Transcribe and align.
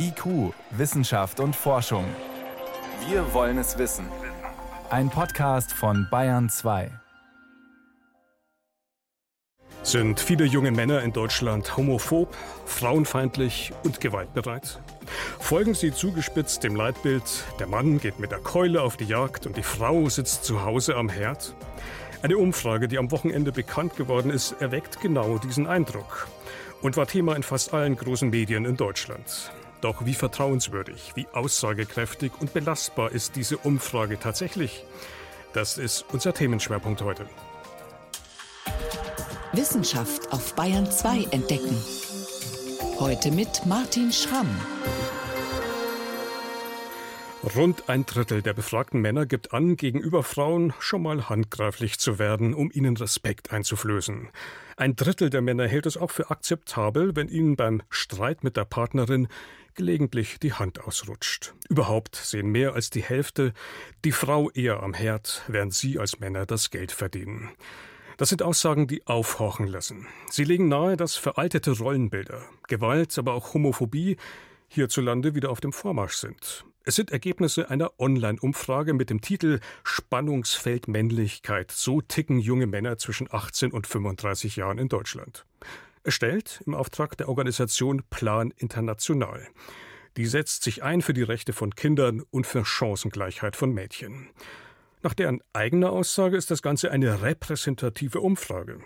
IQ, 0.00 0.54
Wissenschaft 0.70 1.40
und 1.40 1.56
Forschung. 1.56 2.04
Wir 3.08 3.34
wollen 3.34 3.58
es 3.58 3.78
wissen. 3.78 4.06
Ein 4.90 5.10
Podcast 5.10 5.72
von 5.72 6.06
Bayern 6.08 6.48
2. 6.48 6.90
Sind 9.82 10.20
viele 10.20 10.44
junge 10.44 10.70
Männer 10.70 11.02
in 11.02 11.12
Deutschland 11.12 11.76
homophob, 11.76 12.36
frauenfeindlich 12.64 13.72
und 13.82 14.00
gewaltbereit? 14.00 14.80
Folgen 15.40 15.74
sie 15.74 15.92
zugespitzt 15.92 16.62
dem 16.62 16.76
Leitbild, 16.76 17.24
der 17.58 17.66
Mann 17.66 17.98
geht 17.98 18.20
mit 18.20 18.30
der 18.30 18.38
Keule 18.38 18.82
auf 18.82 18.96
die 18.96 19.06
Jagd 19.06 19.46
und 19.46 19.56
die 19.56 19.62
Frau 19.64 20.08
sitzt 20.08 20.44
zu 20.44 20.64
Hause 20.64 20.94
am 20.94 21.08
Herd? 21.08 21.54
Eine 22.22 22.38
Umfrage, 22.38 22.86
die 22.86 22.98
am 22.98 23.10
Wochenende 23.10 23.50
bekannt 23.50 23.96
geworden 23.96 24.30
ist, 24.30 24.60
erweckt 24.60 25.00
genau 25.00 25.38
diesen 25.38 25.66
Eindruck 25.66 26.28
und 26.82 26.96
war 26.96 27.06
Thema 27.06 27.34
in 27.34 27.42
fast 27.42 27.74
allen 27.74 27.96
großen 27.96 28.30
Medien 28.30 28.64
in 28.64 28.76
Deutschland. 28.76 29.50
Doch 29.80 30.04
wie 30.04 30.14
vertrauenswürdig, 30.14 31.12
wie 31.14 31.28
aussagekräftig 31.32 32.32
und 32.40 32.52
belastbar 32.52 33.12
ist 33.12 33.36
diese 33.36 33.58
Umfrage 33.58 34.18
tatsächlich? 34.18 34.84
Das 35.52 35.78
ist 35.78 36.04
unser 36.12 36.34
Themenschwerpunkt 36.34 37.02
heute. 37.02 37.26
Wissenschaft 39.52 40.32
auf 40.32 40.54
Bayern 40.54 40.90
2 40.90 41.28
entdecken. 41.30 41.76
Heute 42.98 43.30
mit 43.30 43.66
Martin 43.66 44.12
Schramm. 44.12 44.48
Rund 47.56 47.88
ein 47.88 48.04
Drittel 48.04 48.42
der 48.42 48.52
befragten 48.52 49.00
Männer 49.00 49.24
gibt 49.24 49.54
an, 49.54 49.76
gegenüber 49.76 50.24
Frauen 50.24 50.74
schon 50.80 51.02
mal 51.02 51.28
handgreiflich 51.28 51.98
zu 51.98 52.18
werden, 52.18 52.52
um 52.52 52.70
ihnen 52.72 52.96
Respekt 52.96 53.52
einzuflößen. 53.52 54.28
Ein 54.76 54.96
Drittel 54.96 55.30
der 55.30 55.40
Männer 55.40 55.66
hält 55.66 55.86
es 55.86 55.96
auch 55.96 56.10
für 56.10 56.30
akzeptabel, 56.30 57.16
wenn 57.16 57.28
ihnen 57.28 57.56
beim 57.56 57.82
Streit 57.90 58.44
mit 58.44 58.56
der 58.56 58.64
Partnerin 58.64 59.28
gelegentlich 59.78 60.40
die 60.40 60.52
Hand 60.52 60.80
ausrutscht. 60.80 61.54
Überhaupt 61.70 62.16
sehen 62.16 62.50
mehr 62.50 62.74
als 62.74 62.90
die 62.90 63.02
Hälfte 63.02 63.52
die 64.04 64.10
Frau 64.10 64.50
eher 64.50 64.82
am 64.82 64.92
Herd, 64.92 65.44
während 65.46 65.72
sie 65.72 66.00
als 66.00 66.18
Männer 66.18 66.46
das 66.46 66.70
Geld 66.70 66.90
verdienen. 66.90 67.50
Das 68.16 68.28
sind 68.28 68.42
Aussagen, 68.42 68.88
die 68.88 69.06
aufhorchen 69.06 69.68
lassen. 69.68 70.08
Sie 70.28 70.42
legen 70.42 70.66
nahe, 70.66 70.96
dass 70.96 71.14
veraltete 71.14 71.78
Rollenbilder, 71.78 72.42
Gewalt, 72.66 73.16
aber 73.18 73.34
auch 73.34 73.54
Homophobie 73.54 74.16
hierzulande 74.66 75.36
wieder 75.36 75.50
auf 75.50 75.60
dem 75.60 75.72
Vormarsch 75.72 76.16
sind. 76.16 76.64
Es 76.82 76.96
sind 76.96 77.12
Ergebnisse 77.12 77.70
einer 77.70 77.92
Online-Umfrage 78.00 78.94
mit 78.94 79.10
dem 79.10 79.20
Titel 79.20 79.60
Spannungsfeld 79.84 80.88
Männlichkeit. 80.88 81.70
So 81.70 82.00
ticken 82.00 82.40
junge 82.40 82.66
Männer 82.66 82.98
zwischen 82.98 83.28
18 83.30 83.70
und 83.70 83.86
35 83.86 84.56
Jahren 84.56 84.78
in 84.78 84.88
Deutschland. 84.88 85.46
Erstellt 86.04 86.62
im 86.66 86.74
Auftrag 86.74 87.16
der 87.16 87.28
Organisation 87.28 88.02
Plan 88.10 88.52
International. 88.56 89.46
Die 90.16 90.26
setzt 90.26 90.62
sich 90.62 90.82
ein 90.82 91.02
für 91.02 91.14
die 91.14 91.22
Rechte 91.22 91.52
von 91.52 91.74
Kindern 91.74 92.22
und 92.30 92.46
für 92.46 92.64
Chancengleichheit 92.64 93.56
von 93.56 93.72
Mädchen. 93.72 94.30
Nach 95.02 95.14
deren 95.14 95.40
eigener 95.52 95.92
Aussage 95.92 96.36
ist 96.36 96.50
das 96.50 96.62
Ganze 96.62 96.90
eine 96.90 97.22
repräsentative 97.22 98.20
Umfrage. 98.20 98.80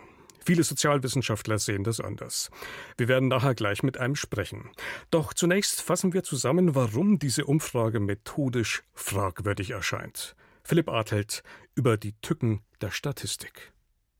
Viele 0.45 0.65
Sozialwissenschaftler 0.65 1.59
sehen 1.59 1.85
das 1.85 2.01
anders. 2.01 2.51
Wir 2.99 3.09
werden 3.09 3.29
nachher 3.29 3.55
gleich 3.55 3.83
mit 3.83 3.99
einem 3.99 4.17
sprechen. 4.17 4.71
Doch 5.11 5.33
zunächst 5.35 5.81
fassen 5.81 6.13
wir 6.13 6.25
zusammen, 6.25 6.75
warum 6.75 7.19
diese 7.19 7.45
Umfrage 7.45 8.01
methodisch 8.01 8.83
fragwürdig 8.93 9.71
erscheint. 9.71 10.35
Philipp 10.65 10.89
Artelt 10.89 11.43
über 11.75 11.97
die 11.97 12.15
Tücken 12.23 12.61
der 12.81 12.91
Statistik. 12.91 13.73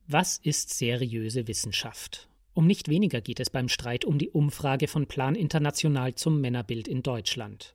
Was 0.07 0.39
ist 0.39 0.71
seriöse 0.71 1.47
Wissenschaft? 1.49 2.29
Um 2.55 2.67
nicht 2.67 2.89
weniger 2.89 3.21
geht 3.21 3.41
es 3.41 3.51
beim 3.51 3.69
Streit 3.69 4.05
um 4.05 4.19
die 4.19 4.29
Umfrage 4.29 4.87
von 4.87 5.07
Plan 5.07 5.35
International 5.35 6.15
zum 6.15 6.41
Männerbild 6.41 6.87
in 6.87 7.03
Deutschland. 7.03 7.75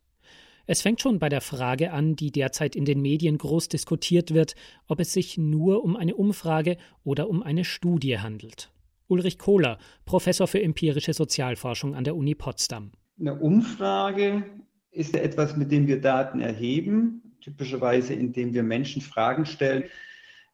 Es 0.68 0.82
fängt 0.82 1.02
schon 1.02 1.18
bei 1.18 1.30
der 1.30 1.42
Frage 1.42 1.94
an, 1.94 2.16
die 2.16 2.32
derzeit 2.32 2.76
in 2.76 2.86
den 2.86 3.02
Medien 3.02 3.38
groß 3.38 3.70
diskutiert 3.70 4.34
wird, 4.34 4.54
ob 4.88 5.00
es 5.00 5.14
sich 5.14 5.38
nur 5.38 5.84
um 5.84 5.96
eine 5.96 6.16
Umfrage 6.16 6.78
oder 7.04 7.30
um 7.30 7.42
eine 7.42 7.64
Studie 7.64 8.20
handelt. 8.20 8.70
Ulrich 9.08 9.40
Kohler, 9.40 9.78
Professor 10.06 10.46
für 10.46 10.62
empirische 10.62 11.14
Sozialforschung 11.14 11.96
an 11.96 12.04
der 12.04 12.18
Uni 12.18 12.36
Potsdam. 12.36 12.92
Eine 13.20 13.36
Umfrage 13.40 14.44
ist 14.92 15.16
ja 15.16 15.22
etwas, 15.22 15.56
mit 15.56 15.72
dem 15.72 15.88
wir 15.88 16.02
Daten 16.02 16.42
erheben, 16.42 17.38
typischerweise 17.42 18.14
indem 18.14 18.54
wir 18.54 18.64
Menschen 18.64 19.02
Fragen 19.02 19.46
stellen. 19.46 19.86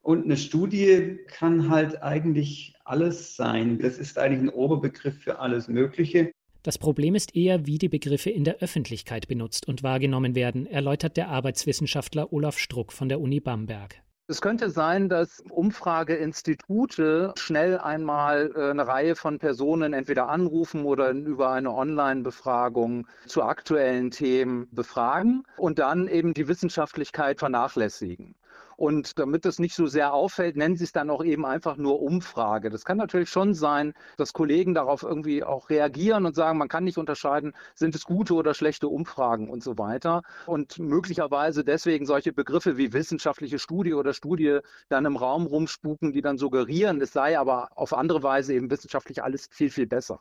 Und 0.04 0.26
eine 0.26 0.36
Studie 0.36 1.18
kann 1.28 1.70
halt 1.70 2.04
eigentlich 2.04 2.74
alles 2.84 3.38
sein. 3.38 3.80
Das 3.80 3.98
ist 3.98 4.18
eigentlich 4.18 4.42
ein 4.42 4.50
Oberbegriff 4.50 5.18
für 5.24 5.40
alles 5.40 5.70
Mögliche. 5.70 6.32
Das 6.62 6.78
Problem 6.78 7.16
ist 7.16 7.36
eher, 7.36 7.66
wie 7.66 7.78
die 7.78 7.90
Begriffe 7.90 8.30
in 8.30 8.44
der 8.44 8.58
Öffentlichkeit 8.60 9.30
benutzt 9.30 9.68
und 9.68 9.82
wahrgenommen 9.82 10.36
werden, 10.36 10.66
erläutert 10.66 11.16
der 11.16 11.30
Arbeitswissenschaftler 11.30 12.32
Olaf 12.34 12.58
Struck 12.58 12.92
von 12.92 13.08
der 13.08 13.22
Uni 13.22 13.40
Bamberg. 13.40 13.96
Es 14.28 14.40
könnte 14.40 14.70
sein, 14.70 15.10
dass 15.10 15.42
Umfrageinstitute 15.50 17.34
schnell 17.38 17.78
einmal 17.78 18.52
äh, 18.56 18.70
eine 18.72 18.88
Reihe 18.88 19.16
von 19.18 19.40
Personen 19.40 19.92
entweder 19.92 20.30
anrufen 20.30 20.86
oder 20.86 21.12
über 21.12 21.52
eine 21.52 21.74
Online-Befragung 21.74 23.06
zu 23.26 23.44
aktuellen 23.44 24.12
Themen 24.12 24.68
befragen 24.72 25.44
und 25.58 25.80
dann 25.80 26.08
eben 26.08 26.34
die 26.34 26.48
Wissenschaftlichkeit 26.48 27.40
vernachlässigen. 27.40 28.36
Und 28.78 29.20
damit 29.20 29.46
es 29.46 29.60
nicht 29.60 29.76
so 29.76 29.88
sehr 29.88 30.14
auffällt, 30.14 30.56
nennen 30.56 30.76
sie 30.76 30.84
es 30.84 30.92
dann 30.92 31.10
auch 31.10 31.24
eben 31.24 31.46
einfach 31.46 31.78
nur 31.78 32.02
Umfrage. 32.02 32.70
Das 32.70 32.86
kann 32.86 32.98
natürlich 32.98 33.30
schon 33.30 33.54
sein, 33.54 33.94
dass 34.18 34.34
Kollegen 34.34 34.74
darauf 34.74 35.04
irgendwie 35.04 35.44
auch 35.44 35.70
reagieren 35.70 36.26
und 36.26 36.36
sagen, 36.36 36.58
man 36.58 36.68
kann 36.68 36.84
nicht 36.84 36.98
unterscheiden, 36.98 37.54
sind 37.76 37.96
es 37.96 38.04
gute 38.04 38.34
oder 38.34 38.54
schlechte 38.54 38.88
Umfragen 38.88 39.50
und 39.50 39.64
so 39.64 39.78
weiter. 39.78 40.22
Und 40.46 40.80
möglicherweise 40.80 41.64
deswegen 41.64 42.06
solche 42.06 42.34
Begriffe 42.34 42.78
wie 42.78 42.94
wissenschaftliche 42.94 43.60
Studie 43.60 43.94
oder 43.94 44.14
Studie 44.14 44.60
dann 44.90 45.06
im 45.06 45.18
Raum 45.18 45.46
rumspuken, 45.46 46.12
die 46.12 46.22
dann 46.22 46.38
suggerieren, 46.38 47.02
es 47.02 47.14
sei 47.14 47.38
aber 47.38 47.70
auf 47.76 47.94
andere 47.94 48.24
Weise 48.24 48.54
eben 48.54 48.70
wissenschaftlich 48.70 49.24
alles 49.24 49.48
viel, 49.52 49.70
viel 49.70 49.88
besser. 49.88 50.20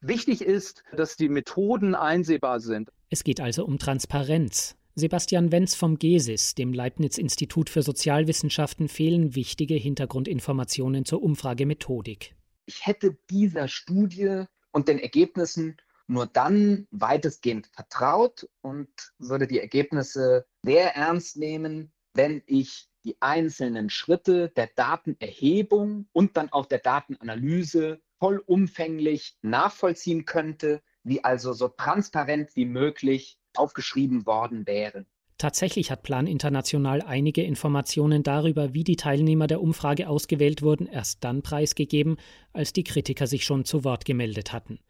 Wichtig 0.00 0.42
ist, 0.42 0.84
dass 0.92 1.16
die 1.16 1.28
Methoden 1.28 1.94
einsehbar 1.94 2.60
sind. 2.60 2.90
Es 3.10 3.24
geht 3.24 3.40
also 3.40 3.64
um 3.64 3.78
Transparenz. 3.78 4.76
Sebastian 4.98 5.52
Wenz 5.52 5.76
vom 5.76 5.96
GESIS, 5.96 6.56
dem 6.56 6.72
Leibniz-Institut 6.72 7.70
für 7.70 7.82
Sozialwissenschaften, 7.82 8.88
fehlen 8.88 9.36
wichtige 9.36 9.74
Hintergrundinformationen 9.74 11.04
zur 11.04 11.22
Umfragemethodik. 11.22 12.34
Ich 12.66 12.84
hätte 12.84 13.16
dieser 13.30 13.68
Studie 13.68 14.44
und 14.72 14.88
den 14.88 14.98
Ergebnissen 14.98 15.76
nur 16.08 16.26
dann 16.26 16.88
weitestgehend 16.90 17.68
vertraut 17.68 18.48
und 18.60 18.88
würde 19.18 19.46
die 19.46 19.60
Ergebnisse 19.60 20.46
sehr 20.64 20.96
ernst 20.96 21.36
nehmen, 21.36 21.92
wenn 22.14 22.42
ich 22.46 22.88
die 23.04 23.16
einzelnen 23.20 23.90
Schritte 23.90 24.48
der 24.48 24.68
Datenerhebung 24.74 26.08
und 26.12 26.36
dann 26.36 26.50
auch 26.50 26.66
der 26.66 26.80
Datenanalyse 26.80 28.00
vollumfänglich 28.18 29.36
nachvollziehen 29.42 30.24
könnte, 30.24 30.82
wie 31.04 31.22
also 31.22 31.52
so 31.52 31.68
transparent 31.68 32.56
wie 32.56 32.66
möglich 32.66 33.38
aufgeschrieben 33.58 34.26
worden 34.26 34.66
wären. 34.66 35.06
Tatsächlich 35.38 35.92
hat 35.92 36.02
Plan 36.02 36.26
International 36.26 37.00
einige 37.00 37.44
Informationen 37.44 38.24
darüber, 38.24 38.74
wie 38.74 38.82
die 38.82 38.96
Teilnehmer 38.96 39.46
der 39.46 39.62
Umfrage 39.62 40.08
ausgewählt 40.08 40.62
wurden, 40.62 40.88
erst 40.88 41.22
dann 41.22 41.42
preisgegeben, 41.42 42.16
als 42.52 42.72
die 42.72 42.82
Kritiker 42.82 43.28
sich 43.28 43.44
schon 43.44 43.64
zu 43.64 43.84
Wort 43.84 44.04
gemeldet 44.04 44.52
hatten. 44.52 44.80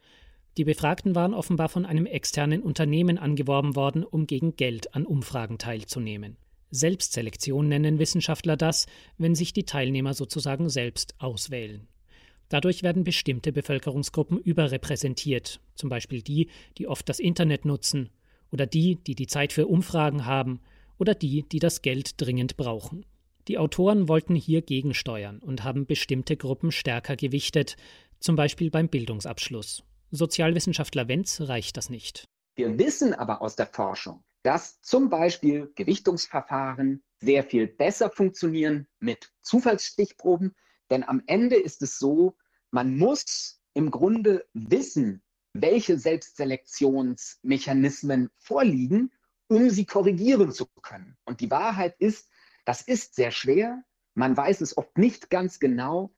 Die 0.57 0.63
Befragten 0.63 1.13
waren 1.13 1.35
offenbar 1.35 1.69
von 1.69 1.85
einem 1.85 2.07
externen 2.07 2.63
Unternehmen 2.63 3.19
angeworben 3.19 3.75
worden, 3.75 4.03
um 4.03 4.25
gegen 4.25 4.55
Geld 4.55 4.95
an 4.95 5.05
Umfragen 5.05 5.59
teilzunehmen. 5.59 6.35
Selbstselektion 6.71 7.67
nennen 7.67 7.99
Wissenschaftler 7.99 8.57
das, 8.57 8.87
wenn 9.19 9.35
sich 9.35 9.53
die 9.53 9.65
Teilnehmer 9.65 10.15
sozusagen 10.15 10.67
selbst 10.67 11.13
auswählen. 11.19 11.87
Dadurch 12.49 12.81
werden 12.81 13.03
bestimmte 13.03 13.51
Bevölkerungsgruppen 13.51 14.39
überrepräsentiert, 14.39 15.61
zum 15.75 15.89
Beispiel 15.89 16.23
die, 16.23 16.49
die 16.79 16.87
oft 16.87 17.07
das 17.07 17.19
Internet 17.19 17.65
nutzen 17.65 18.09
oder 18.51 18.65
die, 18.65 18.95
die 18.95 19.15
die 19.15 19.27
Zeit 19.27 19.53
für 19.53 19.67
Umfragen 19.67 20.25
haben 20.25 20.59
oder 20.97 21.15
die, 21.15 21.43
die 21.43 21.59
das 21.59 21.81
Geld 21.81 22.21
dringend 22.21 22.57
brauchen. 22.57 23.05
Die 23.47 23.57
Autoren 23.57 24.07
wollten 24.07 24.35
hier 24.35 24.61
gegensteuern 24.61 25.39
und 25.39 25.63
haben 25.63 25.85
bestimmte 25.85 26.37
Gruppen 26.37 26.71
stärker 26.71 27.15
gewichtet, 27.15 27.77
zum 28.19 28.35
Beispiel 28.35 28.69
beim 28.69 28.89
Bildungsabschluss. 28.89 29.83
Sozialwissenschaftler 30.11 31.07
Wenz 31.07 31.41
reicht 31.41 31.77
das 31.77 31.89
nicht. 31.89 32.25
Wir 32.55 32.77
wissen 32.77 33.13
aber 33.13 33.41
aus 33.41 33.55
der 33.55 33.67
Forschung, 33.67 34.23
dass 34.43 34.81
zum 34.81 35.09
Beispiel 35.09 35.71
Gewichtungsverfahren 35.75 37.03
sehr 37.21 37.43
viel 37.43 37.67
besser 37.67 38.09
funktionieren 38.09 38.87
mit 38.99 39.31
Zufallsstichproben, 39.41 40.55
denn 40.89 41.03
am 41.03 41.21
Ende 41.27 41.55
ist 41.55 41.81
es 41.81 41.97
so, 41.97 42.35
man 42.71 42.97
muss 42.97 43.61
im 43.73 43.91
Grunde 43.91 44.45
wissen, 44.53 45.21
welche 45.61 45.97
Selbstselektionsmechanismen 45.97 48.29
vorliegen, 48.37 49.11
um 49.47 49.69
sie 49.69 49.85
korrigieren 49.85 50.51
zu 50.51 50.65
können. 50.81 51.17
Und 51.25 51.41
die 51.41 51.51
Wahrheit 51.51 51.95
ist, 51.99 52.29
das 52.65 52.81
ist 52.81 53.15
sehr 53.15 53.31
schwer. 53.31 53.83
Man 54.13 54.37
weiß 54.37 54.61
es 54.61 54.77
oft 54.77 54.97
nicht 54.97 55.29
ganz 55.29 55.59
genau. 55.59 56.13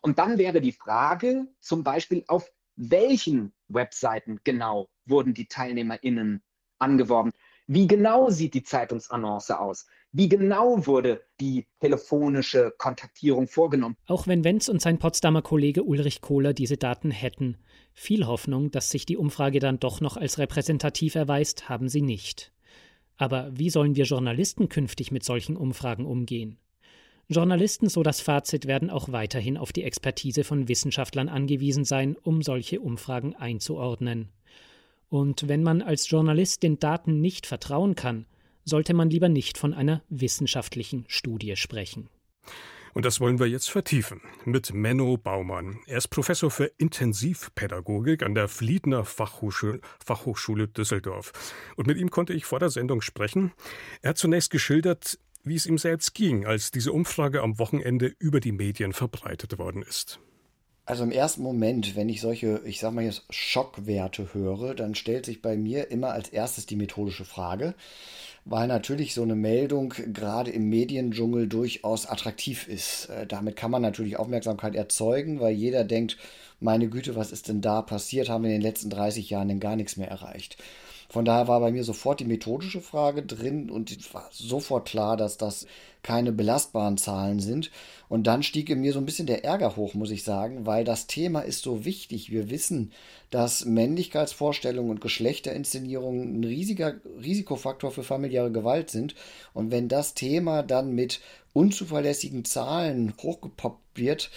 Und 0.00 0.18
dann 0.18 0.38
wäre 0.38 0.60
die 0.60 0.72
Frage 0.72 1.46
zum 1.60 1.82
Beispiel, 1.82 2.24
auf 2.28 2.50
welchen 2.76 3.52
Webseiten 3.68 4.40
genau 4.44 4.88
wurden 5.04 5.34
die 5.34 5.46
TeilnehmerInnen 5.46 6.42
angeworben? 6.78 7.32
Wie 7.66 7.86
genau 7.86 8.30
sieht 8.30 8.54
die 8.54 8.62
Zeitungsannonce 8.62 9.50
aus? 9.50 9.86
Wie 10.10 10.28
genau 10.28 10.86
wurde 10.86 11.22
die 11.38 11.66
telefonische 11.80 12.72
Kontaktierung 12.78 13.46
vorgenommen? 13.46 13.96
Auch 14.06 14.26
wenn 14.26 14.42
Wenz 14.42 14.68
und 14.68 14.80
sein 14.80 14.98
Potsdamer 14.98 15.42
Kollege 15.42 15.82
Ulrich 15.82 16.22
Kohler 16.22 16.54
diese 16.54 16.78
Daten 16.78 17.10
hätten, 17.10 17.58
viel 17.98 18.26
Hoffnung, 18.26 18.70
dass 18.70 18.90
sich 18.90 19.06
die 19.06 19.16
Umfrage 19.16 19.58
dann 19.58 19.80
doch 19.80 20.00
noch 20.00 20.16
als 20.16 20.38
repräsentativ 20.38 21.16
erweist, 21.16 21.68
haben 21.68 21.88
sie 21.88 22.00
nicht. 22.00 22.52
Aber 23.16 23.50
wie 23.52 23.70
sollen 23.70 23.96
wir 23.96 24.04
Journalisten 24.04 24.68
künftig 24.68 25.10
mit 25.10 25.24
solchen 25.24 25.56
Umfragen 25.56 26.06
umgehen? 26.06 26.58
Journalisten, 27.26 27.88
so 27.88 28.04
das 28.04 28.20
Fazit, 28.20 28.66
werden 28.66 28.88
auch 28.88 29.10
weiterhin 29.10 29.56
auf 29.56 29.72
die 29.72 29.82
Expertise 29.82 30.44
von 30.44 30.68
Wissenschaftlern 30.68 31.28
angewiesen 31.28 31.84
sein, 31.84 32.16
um 32.22 32.40
solche 32.40 32.80
Umfragen 32.80 33.34
einzuordnen. 33.34 34.28
Und 35.08 35.48
wenn 35.48 35.64
man 35.64 35.82
als 35.82 36.08
Journalist 36.08 36.62
den 36.62 36.78
Daten 36.78 37.20
nicht 37.20 37.46
vertrauen 37.46 37.96
kann, 37.96 38.26
sollte 38.64 38.94
man 38.94 39.10
lieber 39.10 39.28
nicht 39.28 39.58
von 39.58 39.74
einer 39.74 40.02
wissenschaftlichen 40.08 41.04
Studie 41.08 41.56
sprechen. 41.56 42.08
Und 42.94 43.04
das 43.04 43.20
wollen 43.20 43.38
wir 43.38 43.46
jetzt 43.46 43.70
vertiefen 43.70 44.20
mit 44.44 44.72
Menno 44.72 45.16
Baumann. 45.16 45.78
Er 45.86 45.98
ist 45.98 46.08
Professor 46.08 46.50
für 46.50 46.66
Intensivpädagogik 46.78 48.22
an 48.22 48.34
der 48.34 48.48
Fliedner 48.48 49.04
Fachhochschule, 49.04 49.80
Fachhochschule 50.04 50.68
Düsseldorf. 50.68 51.32
Und 51.76 51.86
mit 51.86 51.98
ihm 51.98 52.10
konnte 52.10 52.32
ich 52.32 52.44
vor 52.44 52.58
der 52.58 52.70
Sendung 52.70 53.00
sprechen. 53.00 53.52
Er 54.02 54.10
hat 54.10 54.18
zunächst 54.18 54.50
geschildert, 54.50 55.18
wie 55.44 55.56
es 55.56 55.66
ihm 55.66 55.78
selbst 55.78 56.14
ging, 56.14 56.46
als 56.46 56.70
diese 56.70 56.92
Umfrage 56.92 57.42
am 57.42 57.58
Wochenende 57.58 58.14
über 58.18 58.40
die 58.40 58.52
Medien 58.52 58.92
verbreitet 58.92 59.58
worden 59.58 59.82
ist. 59.82 60.20
Also 60.88 61.04
im 61.04 61.10
ersten 61.10 61.42
Moment, 61.42 61.96
wenn 61.96 62.08
ich 62.08 62.22
solche, 62.22 62.62
ich 62.64 62.80
sag 62.80 62.94
mal 62.94 63.04
jetzt 63.04 63.26
Schockwerte 63.28 64.32
höre, 64.32 64.74
dann 64.74 64.94
stellt 64.94 65.26
sich 65.26 65.42
bei 65.42 65.54
mir 65.54 65.90
immer 65.90 66.12
als 66.12 66.30
erstes 66.30 66.64
die 66.64 66.76
methodische 66.76 67.26
Frage, 67.26 67.74
weil 68.50 68.66
natürlich 68.66 69.14
so 69.14 69.22
eine 69.22 69.34
Meldung 69.34 69.90
gerade 70.12 70.50
im 70.50 70.68
Mediendschungel 70.68 71.48
durchaus 71.48 72.06
attraktiv 72.06 72.66
ist. 72.66 73.06
Äh, 73.06 73.26
damit 73.26 73.56
kann 73.56 73.70
man 73.70 73.82
natürlich 73.82 74.18
Aufmerksamkeit 74.18 74.74
erzeugen, 74.74 75.40
weil 75.40 75.52
jeder 75.54 75.84
denkt, 75.84 76.16
meine 76.60 76.88
Güte, 76.88 77.14
was 77.14 77.30
ist 77.30 77.48
denn 77.48 77.60
da 77.60 77.82
passiert? 77.82 78.28
Haben 78.28 78.44
wir 78.44 78.50
in 78.50 78.56
den 78.56 78.62
letzten 78.62 78.90
30 78.90 79.30
Jahren 79.30 79.48
denn 79.48 79.60
gar 79.60 79.76
nichts 79.76 79.96
mehr 79.96 80.08
erreicht? 80.08 80.56
Von 81.10 81.24
daher 81.24 81.48
war 81.48 81.60
bei 81.60 81.72
mir 81.72 81.84
sofort 81.84 82.20
die 82.20 82.26
methodische 82.26 82.82
Frage 82.82 83.22
drin 83.22 83.70
und 83.70 84.12
war 84.12 84.28
sofort 84.30 84.86
klar, 84.86 85.16
dass 85.16 85.38
das 85.38 85.66
keine 86.02 86.32
belastbaren 86.32 86.98
Zahlen 86.98 87.40
sind. 87.40 87.70
Und 88.10 88.26
dann 88.26 88.42
stieg 88.42 88.68
in 88.68 88.80
mir 88.80 88.92
so 88.92 88.98
ein 88.98 89.06
bisschen 89.06 89.26
der 89.26 89.42
Ärger 89.42 89.76
hoch, 89.76 89.94
muss 89.94 90.10
ich 90.10 90.22
sagen, 90.22 90.66
weil 90.66 90.84
das 90.84 91.06
Thema 91.06 91.40
ist 91.40 91.62
so 91.62 91.86
wichtig. 91.86 92.30
Wir 92.30 92.50
wissen, 92.50 92.92
dass 93.30 93.64
Männlichkeitsvorstellungen 93.64 94.90
und 94.90 95.00
Geschlechterinszenierungen 95.00 96.40
ein 96.40 96.44
riesiger 96.44 96.96
Risikofaktor 97.22 97.90
für 97.90 98.02
familiäre 98.02 98.52
Gewalt 98.52 98.90
sind. 98.90 99.14
Und 99.54 99.70
wenn 99.70 99.88
das 99.88 100.12
Thema 100.12 100.62
dann 100.62 100.92
mit 100.92 101.20
unzuverlässigen 101.54 102.44
Zahlen 102.44 103.14
hochgepoppt 103.22 103.96
wird, 103.96 104.30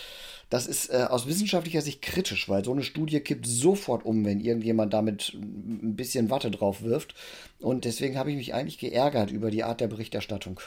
das 0.52 0.68
ist 0.68 0.90
äh, 0.90 1.08
aus 1.10 1.28
wissenschaftlicher 1.28 1.82
Sicht 1.82 2.02
kritisch, 2.02 2.50
weil 2.50 2.64
so 2.66 2.74
eine 2.74 2.84
Studie 2.84 3.22
kippt 3.22 3.48
sofort 3.48 4.06
um, 4.06 4.26
wenn 4.26 4.42
irgendjemand 4.42 4.94
damit 4.94 5.34
ein 5.34 5.96
bisschen 5.96 6.30
Watte 6.30 6.52
drauf 6.52 6.84
wirft. 6.84 7.16
Und 7.60 7.86
deswegen 7.86 8.18
habe 8.18 8.32
ich 8.32 8.36
mich 8.38 8.54
eigentlich 8.54 8.78
geärgert 8.78 9.32
über 9.32 9.50
die 9.50 9.64
Art 9.64 9.80
der 9.80 9.88
Berichterstattung. 9.88 10.60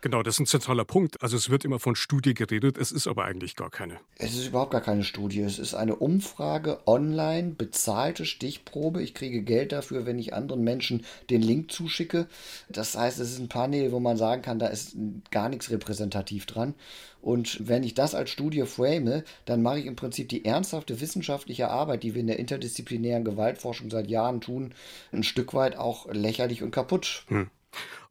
Genau, 0.00 0.22
das 0.22 0.34
ist 0.34 0.40
ein 0.40 0.46
zentraler 0.46 0.84
Punkt. 0.84 1.22
Also 1.22 1.36
es 1.36 1.50
wird 1.50 1.64
immer 1.64 1.78
von 1.78 1.96
Studie 1.96 2.34
geredet, 2.34 2.78
es 2.78 2.92
ist 2.92 3.06
aber 3.06 3.24
eigentlich 3.24 3.56
gar 3.56 3.70
keine. 3.70 3.98
Es 4.16 4.34
ist 4.34 4.46
überhaupt 4.46 4.72
gar 4.72 4.80
keine 4.80 5.04
Studie. 5.04 5.40
Es 5.40 5.58
ist 5.58 5.74
eine 5.74 5.96
Umfrage 5.96 6.80
online, 6.86 7.50
bezahlte 7.50 8.24
Stichprobe. 8.24 9.02
Ich 9.02 9.14
kriege 9.14 9.42
Geld 9.42 9.72
dafür, 9.72 10.06
wenn 10.06 10.18
ich 10.18 10.34
anderen 10.34 10.62
Menschen 10.62 11.04
den 11.30 11.42
Link 11.42 11.72
zuschicke. 11.72 12.26
Das 12.68 12.96
heißt, 12.96 13.18
es 13.18 13.32
ist 13.32 13.38
ein 13.38 13.48
Panel, 13.48 13.92
wo 13.92 14.00
man 14.00 14.16
sagen 14.16 14.42
kann, 14.42 14.58
da 14.58 14.66
ist 14.66 14.96
gar 15.30 15.48
nichts 15.48 15.70
repräsentativ 15.70 16.46
dran. 16.46 16.74
Und 17.22 17.68
wenn 17.68 17.84
ich 17.84 17.94
das 17.94 18.16
als 18.16 18.30
Studie 18.30 18.66
frame, 18.66 19.22
dann 19.44 19.62
mache 19.62 19.78
ich 19.78 19.86
im 19.86 19.94
Prinzip 19.94 20.28
die 20.28 20.44
ernsthafte 20.44 21.00
wissenschaftliche 21.00 21.70
Arbeit, 21.70 22.02
die 22.02 22.14
wir 22.14 22.20
in 22.20 22.26
der 22.26 22.40
interdisziplinären 22.40 23.24
Gewaltforschung 23.24 23.90
seit 23.90 24.10
Jahren 24.10 24.40
tun, 24.40 24.74
ein 25.12 25.22
Stück 25.22 25.54
weit 25.54 25.76
auch 25.76 26.12
lächerlich 26.12 26.64
und 26.64 26.72
kaputt. 26.72 27.24
Hm. 27.28 27.48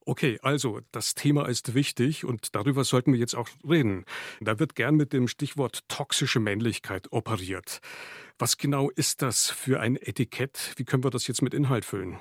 Okay, 0.03 0.39
also 0.41 0.79
das 0.91 1.13
Thema 1.13 1.47
ist 1.47 1.75
wichtig 1.75 2.25
und 2.25 2.55
darüber 2.55 2.83
sollten 2.83 3.13
wir 3.13 3.19
jetzt 3.19 3.35
auch 3.35 3.47
reden. 3.67 4.05
Da 4.39 4.57
wird 4.59 4.75
gern 4.75 4.95
mit 4.95 5.13
dem 5.13 5.27
Stichwort 5.27 5.87
toxische 5.89 6.39
Männlichkeit 6.39 7.11
operiert. 7.11 7.81
Was 8.39 8.57
genau 8.57 8.89
ist 8.89 9.21
das 9.21 9.51
für 9.51 9.79
ein 9.79 9.97
Etikett? 9.97 10.73
Wie 10.77 10.85
können 10.85 11.03
wir 11.03 11.11
das 11.11 11.27
jetzt 11.27 11.43
mit 11.43 11.53
Inhalt 11.53 11.85
füllen? 11.85 12.17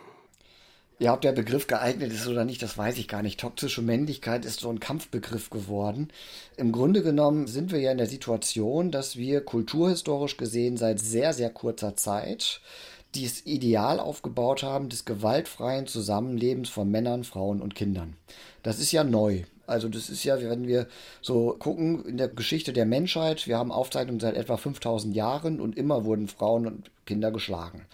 Ja, 0.99 1.15
ob 1.15 1.23
der 1.23 1.33
Begriff 1.33 1.67
geeignet 1.67 2.13
ist 2.13 2.27
oder 2.27 2.45
nicht, 2.45 2.61
das 2.61 2.77
weiß 2.77 2.99
ich 2.99 3.09
gar 3.09 3.23
nicht. 3.23 3.41
Toxische 3.41 3.81
Männlichkeit 3.81 4.45
ist 4.45 4.61
so 4.61 4.69
ein 4.69 4.81
Kampfbegriff 4.81 5.49
geworden. 5.49 6.13
Im 6.59 6.73
Grunde 6.73 7.03
genommen 7.03 7.47
sind 7.47 7.73
wir 7.73 7.81
ja 7.81 7.91
in 7.91 7.97
der 7.97 8.07
Situation, 8.07 8.91
dass 8.91 9.17
wir 9.17 9.41
kulturhistorisch 9.41 10.37
gesehen 10.37 10.77
seit 10.77 11.01
sehr, 11.01 11.33
sehr 11.33 11.49
kurzer 11.49 11.97
Zeit 11.97 12.61
dieses 13.15 13.47
Ideal 13.47 14.01
aufgebaut 14.01 14.63
haben 14.63 14.89
des 14.89 15.05
gewaltfreien 15.05 15.87
Zusammenlebens 15.87 16.69
von 16.69 16.91
Männern, 16.91 17.25
Frauen 17.25 17.61
und 17.61 17.75
Kindern. 17.75 18.17
Das 18.63 18.79
ist 18.79 18.93
ja 18.93 19.05
neu. 19.05 19.45
Also 19.67 19.89
das 19.89 20.11
ist 20.11 20.25
ja, 20.25 20.41
wenn 20.41 20.67
wir 20.67 20.89
so 21.23 21.55
gucken 21.59 22.05
in 22.05 22.17
der 22.17 22.29
Geschichte 22.29 22.73
der 22.73 22.87
Menschheit, 22.87 23.47
wir 23.47 23.57
haben 23.57 23.71
Aufzeichnungen 23.71 24.19
seit 24.19 24.37
etwa 24.37 24.57
5000 24.57 25.15
Jahren 25.15 25.61
und 25.61 25.77
immer 25.77 26.05
wurden 26.05 26.27
Frauen 26.27 26.67
und 26.67 26.91
Kinder 27.07 27.31
geschlagen. 27.31 27.87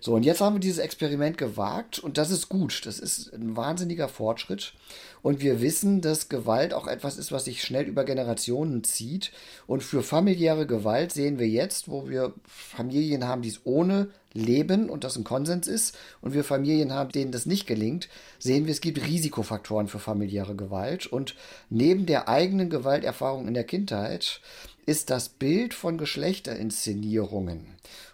So, 0.00 0.14
und 0.14 0.24
jetzt 0.24 0.40
haben 0.40 0.56
wir 0.56 0.60
dieses 0.60 0.78
Experiment 0.78 1.38
gewagt 1.38 1.98
und 1.98 2.18
das 2.18 2.30
ist 2.30 2.48
gut. 2.48 2.84
Das 2.84 2.98
ist 2.98 3.32
ein 3.32 3.56
wahnsinniger 3.56 4.08
Fortschritt. 4.08 4.72
Und 5.22 5.40
wir 5.40 5.60
wissen, 5.60 6.00
dass 6.00 6.28
Gewalt 6.28 6.74
auch 6.74 6.86
etwas 6.86 7.18
ist, 7.18 7.32
was 7.32 7.44
sich 7.44 7.62
schnell 7.62 7.84
über 7.84 8.04
Generationen 8.04 8.84
zieht. 8.84 9.32
Und 9.66 9.82
für 9.82 10.02
familiäre 10.02 10.66
Gewalt 10.66 11.12
sehen 11.12 11.38
wir 11.38 11.48
jetzt, 11.48 11.88
wo 11.88 12.08
wir 12.08 12.32
Familien 12.46 13.26
haben, 13.26 13.42
die 13.42 13.48
es 13.50 13.60
ohne 13.64 14.08
leben 14.32 14.88
und 14.88 15.04
das 15.04 15.16
ein 15.16 15.24
Konsens 15.24 15.66
ist 15.66 15.96
und 16.20 16.34
wir 16.34 16.44
Familien 16.44 16.92
haben, 16.92 17.10
denen 17.10 17.32
das 17.32 17.46
nicht 17.46 17.66
gelingt, 17.66 18.08
sehen 18.38 18.66
wir, 18.66 18.72
es 18.72 18.80
gibt 18.80 19.04
Risikofaktoren 19.04 19.88
für 19.88 19.98
familiäre 19.98 20.54
Gewalt 20.54 21.06
und 21.06 21.34
neben 21.68 22.06
der 22.06 22.28
eigenen 22.28 22.70
Gewalterfahrung 22.70 23.48
in 23.48 23.54
der 23.54 23.64
Kindheit 23.64 24.40
ist 24.86 25.10
das 25.10 25.28
Bild 25.28 25.74
von 25.74 25.98
Geschlechterinszenierungen. 25.98 27.66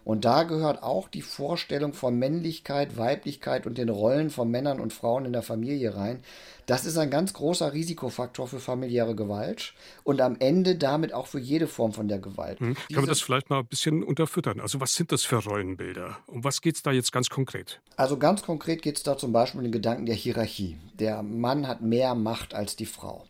Und 0.04 0.24
da 0.24 0.42
gehört 0.42 0.82
auch 0.82 1.08
die 1.08 1.22
Vorstellung 1.22 1.94
von 1.94 2.18
Männlichkeit, 2.18 2.96
Weiblichkeit 2.96 3.66
und 3.66 3.78
den 3.78 3.88
Rollen 3.88 4.30
von 4.30 4.50
Männern 4.50 4.80
und 4.80 4.92
Frauen 4.92 5.24
in 5.24 5.32
der 5.32 5.42
Familie 5.42 5.96
rein. 5.96 6.20
Das 6.66 6.84
ist 6.84 6.95
ein 6.98 7.10
ganz 7.10 7.32
großer 7.32 7.72
Risikofaktor 7.72 8.48
für 8.48 8.60
familiäre 8.60 9.14
Gewalt 9.14 9.74
und 10.04 10.20
am 10.20 10.36
Ende 10.38 10.76
damit 10.76 11.12
auch 11.12 11.26
für 11.26 11.38
jede 11.38 11.66
Form 11.66 11.92
von 11.92 12.08
der 12.08 12.18
Gewalt. 12.18 12.60
Hm. 12.60 12.74
Kann 12.74 13.02
man 13.02 13.06
das 13.06 13.20
vielleicht 13.20 13.50
mal 13.50 13.60
ein 13.60 13.66
bisschen 13.66 14.02
unterfüttern? 14.02 14.60
Also 14.60 14.80
was 14.80 14.94
sind 14.94 15.12
das 15.12 15.24
für 15.24 15.36
Rollenbilder? 15.36 16.18
Um 16.26 16.44
was 16.44 16.60
geht 16.60 16.76
es 16.76 16.82
da 16.82 16.92
jetzt 16.92 17.12
ganz 17.12 17.28
konkret? 17.28 17.80
Also 17.96 18.18
ganz 18.18 18.42
konkret 18.42 18.82
geht 18.82 18.96
es 18.96 19.02
da 19.02 19.16
zum 19.16 19.32
Beispiel 19.32 19.58
um 19.58 19.64
den 19.64 19.72
Gedanken 19.72 20.06
der 20.06 20.14
Hierarchie. 20.14 20.76
Der 20.98 21.22
Mann 21.22 21.66
hat 21.66 21.82
mehr 21.82 22.14
Macht 22.14 22.54
als 22.54 22.76
die 22.76 22.86
Frau. 22.86 23.24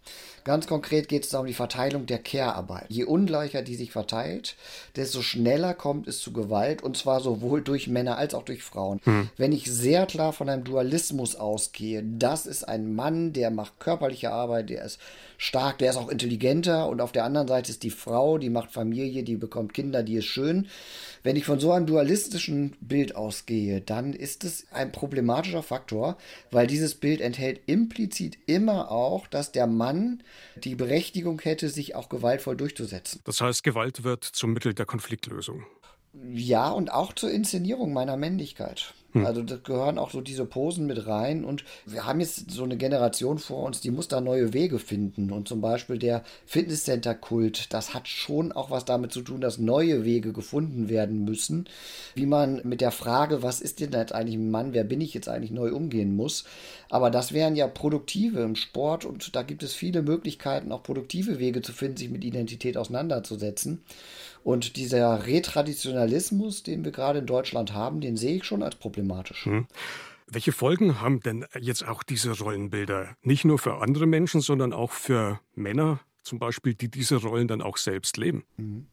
Ganz 0.46 0.68
konkret 0.68 1.08
geht 1.08 1.24
es 1.24 1.30
da 1.30 1.40
um 1.40 1.46
die 1.46 1.54
Verteilung 1.54 2.06
der 2.06 2.20
Care-Arbeit. 2.20 2.86
Je 2.88 3.02
ungleicher 3.02 3.62
die 3.62 3.74
sich 3.74 3.90
verteilt, 3.90 4.54
desto 4.94 5.20
schneller 5.20 5.74
kommt 5.74 6.06
es 6.06 6.20
zu 6.20 6.32
Gewalt 6.32 6.84
und 6.84 6.96
zwar 6.96 7.18
sowohl 7.18 7.62
durch 7.62 7.88
Männer 7.88 8.16
als 8.16 8.32
auch 8.32 8.44
durch 8.44 8.62
Frauen. 8.62 9.00
Hm. 9.02 9.28
Wenn 9.36 9.50
ich 9.50 9.68
sehr 9.68 10.06
klar 10.06 10.32
von 10.32 10.48
einem 10.48 10.62
Dualismus 10.62 11.34
ausgehe, 11.34 12.04
das 12.04 12.46
ist 12.46 12.62
ein 12.62 12.94
Mann, 12.94 13.32
der 13.32 13.50
macht 13.56 13.80
körperliche 13.80 14.30
Arbeit, 14.30 14.70
der 14.70 14.84
ist 14.84 15.00
stark, 15.38 15.78
der 15.78 15.90
ist 15.90 15.96
auch 15.96 16.08
intelligenter 16.08 16.88
und 16.88 17.00
auf 17.00 17.10
der 17.10 17.24
anderen 17.24 17.48
Seite 17.48 17.72
ist 17.72 17.82
die 17.82 17.90
Frau, 17.90 18.38
die 18.38 18.50
macht 18.50 18.70
Familie, 18.70 19.24
die 19.24 19.36
bekommt 19.36 19.74
Kinder, 19.74 20.04
die 20.04 20.16
ist 20.16 20.26
schön. 20.26 20.68
Wenn 21.24 21.34
ich 21.34 21.44
von 21.44 21.58
so 21.58 21.72
einem 21.72 21.86
dualistischen 21.86 22.76
Bild 22.80 23.16
ausgehe, 23.16 23.80
dann 23.80 24.12
ist 24.12 24.44
es 24.44 24.66
ein 24.70 24.92
problematischer 24.92 25.64
Faktor, 25.64 26.16
weil 26.52 26.68
dieses 26.68 26.94
Bild 26.94 27.20
enthält 27.20 27.60
implizit 27.66 28.38
immer 28.46 28.92
auch, 28.92 29.26
dass 29.26 29.50
der 29.50 29.66
Mann 29.66 30.22
die 30.62 30.76
Berechtigung 30.76 31.40
hätte, 31.40 31.68
sich 31.68 31.96
auch 31.96 32.08
gewaltvoll 32.08 32.56
durchzusetzen. 32.56 33.20
Das 33.24 33.40
heißt, 33.40 33.64
Gewalt 33.64 34.04
wird 34.04 34.24
zum 34.24 34.52
Mittel 34.52 34.74
der 34.74 34.86
Konfliktlösung. 34.86 35.64
Ja, 36.32 36.70
und 36.70 36.90
auch 36.92 37.12
zur 37.12 37.30
Inszenierung 37.30 37.92
meiner 37.92 38.16
Männlichkeit. 38.16 38.94
Hm. 39.16 39.26
Also 39.26 39.42
da 39.42 39.56
gehören 39.56 39.98
auch 39.98 40.10
so 40.10 40.20
diese 40.20 40.44
Posen 40.44 40.86
mit 40.86 41.06
rein 41.06 41.44
und 41.44 41.64
wir 41.86 42.04
haben 42.04 42.20
jetzt 42.20 42.50
so 42.50 42.64
eine 42.64 42.76
Generation 42.76 43.38
vor 43.38 43.64
uns, 43.64 43.80
die 43.80 43.90
muss 43.90 44.08
da 44.08 44.20
neue 44.20 44.52
Wege 44.52 44.78
finden 44.78 45.30
und 45.32 45.48
zum 45.48 45.60
Beispiel 45.60 45.98
der 45.98 46.22
Fitnesscenter-Kult, 46.46 47.72
das 47.72 47.94
hat 47.94 48.08
schon 48.08 48.52
auch 48.52 48.70
was 48.70 48.84
damit 48.84 49.12
zu 49.12 49.22
tun, 49.22 49.40
dass 49.40 49.58
neue 49.58 50.04
Wege 50.04 50.32
gefunden 50.32 50.88
werden 50.88 51.24
müssen, 51.24 51.66
wie 52.14 52.26
man 52.26 52.60
mit 52.64 52.80
der 52.80 52.90
Frage, 52.90 53.42
was 53.42 53.60
ist 53.60 53.80
denn 53.80 53.92
jetzt 53.92 54.12
eigentlich 54.12 54.36
ein 54.36 54.50
Mann, 54.50 54.74
wer 54.74 54.84
bin 54.84 55.00
ich 55.00 55.14
jetzt 55.14 55.28
eigentlich 55.28 55.50
neu 55.50 55.72
umgehen 55.72 56.14
muss. 56.14 56.44
Aber 56.88 57.10
das 57.10 57.32
wären 57.32 57.56
ja 57.56 57.66
produktive 57.66 58.40
im 58.40 58.54
Sport 58.54 59.04
und 59.04 59.34
da 59.34 59.42
gibt 59.42 59.62
es 59.62 59.74
viele 59.74 60.02
Möglichkeiten, 60.02 60.72
auch 60.72 60.82
produktive 60.82 61.38
Wege 61.38 61.62
zu 61.62 61.72
finden, 61.72 61.96
sich 61.96 62.10
mit 62.10 62.24
Identität 62.24 62.76
auseinanderzusetzen. 62.76 63.82
Und 64.46 64.76
dieser 64.76 65.26
Retraditionalismus, 65.26 66.62
den 66.62 66.84
wir 66.84 66.92
gerade 66.92 67.18
in 67.18 67.26
Deutschland 67.26 67.72
haben, 67.72 68.00
den 68.00 68.16
sehe 68.16 68.36
ich 68.36 68.44
schon 68.44 68.62
als 68.62 68.76
problematisch. 68.76 69.44
Hm. 69.44 69.66
Welche 70.28 70.52
Folgen 70.52 71.00
haben 71.00 71.18
denn 71.18 71.44
jetzt 71.60 71.88
auch 71.88 72.04
diese 72.04 72.30
Rollenbilder? 72.30 73.16
Nicht 73.22 73.44
nur 73.44 73.58
für 73.58 73.78
andere 73.78 74.06
Menschen, 74.06 74.40
sondern 74.40 74.72
auch 74.72 74.92
für 74.92 75.40
Männer 75.56 75.98
zum 76.22 76.38
Beispiel, 76.38 76.74
die 76.74 76.88
diese 76.88 77.16
Rollen 77.16 77.48
dann 77.48 77.60
auch 77.60 77.76
selbst 77.76 78.18
leben? 78.18 78.44
Mhm. 78.56 78.86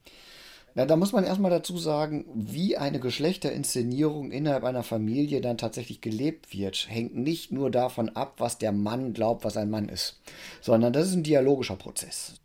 Na, 0.74 0.86
da 0.86 0.96
muss 0.96 1.12
man 1.12 1.22
erstmal 1.22 1.52
dazu 1.52 1.78
sagen, 1.78 2.24
wie 2.34 2.76
eine 2.76 2.98
Geschlechterinszenierung 2.98 4.32
innerhalb 4.32 4.64
einer 4.64 4.82
Familie 4.82 5.40
dann 5.40 5.56
tatsächlich 5.56 6.00
gelebt 6.00 6.52
wird, 6.52 6.88
hängt 6.88 7.14
nicht 7.14 7.52
nur 7.52 7.70
davon 7.70 8.08
ab, 8.08 8.34
was 8.38 8.58
der 8.58 8.72
Mann 8.72 9.12
glaubt, 9.12 9.44
was 9.44 9.56
ein 9.56 9.70
Mann 9.70 9.88
ist, 9.88 10.20
sondern 10.60 10.92
das 10.92 11.06
ist 11.06 11.14
ein 11.14 11.22
dialogischer 11.22 11.76
Prozess. 11.76 12.40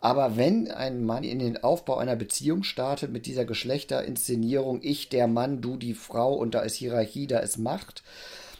Aber 0.00 0.36
wenn 0.36 0.70
ein 0.70 1.04
Mann 1.04 1.24
in 1.24 1.38
den 1.38 1.62
Aufbau 1.62 1.96
einer 1.98 2.16
Beziehung 2.16 2.62
startet 2.62 3.12
mit 3.12 3.26
dieser 3.26 3.44
Geschlechterinszenierung, 3.44 4.80
ich 4.82 5.08
der 5.08 5.26
Mann, 5.26 5.60
du 5.60 5.76
die 5.76 5.94
Frau 5.94 6.34
und 6.34 6.54
da 6.54 6.60
ist 6.60 6.76
Hierarchie, 6.76 7.26
da 7.26 7.38
ist 7.38 7.58
Macht, 7.58 8.02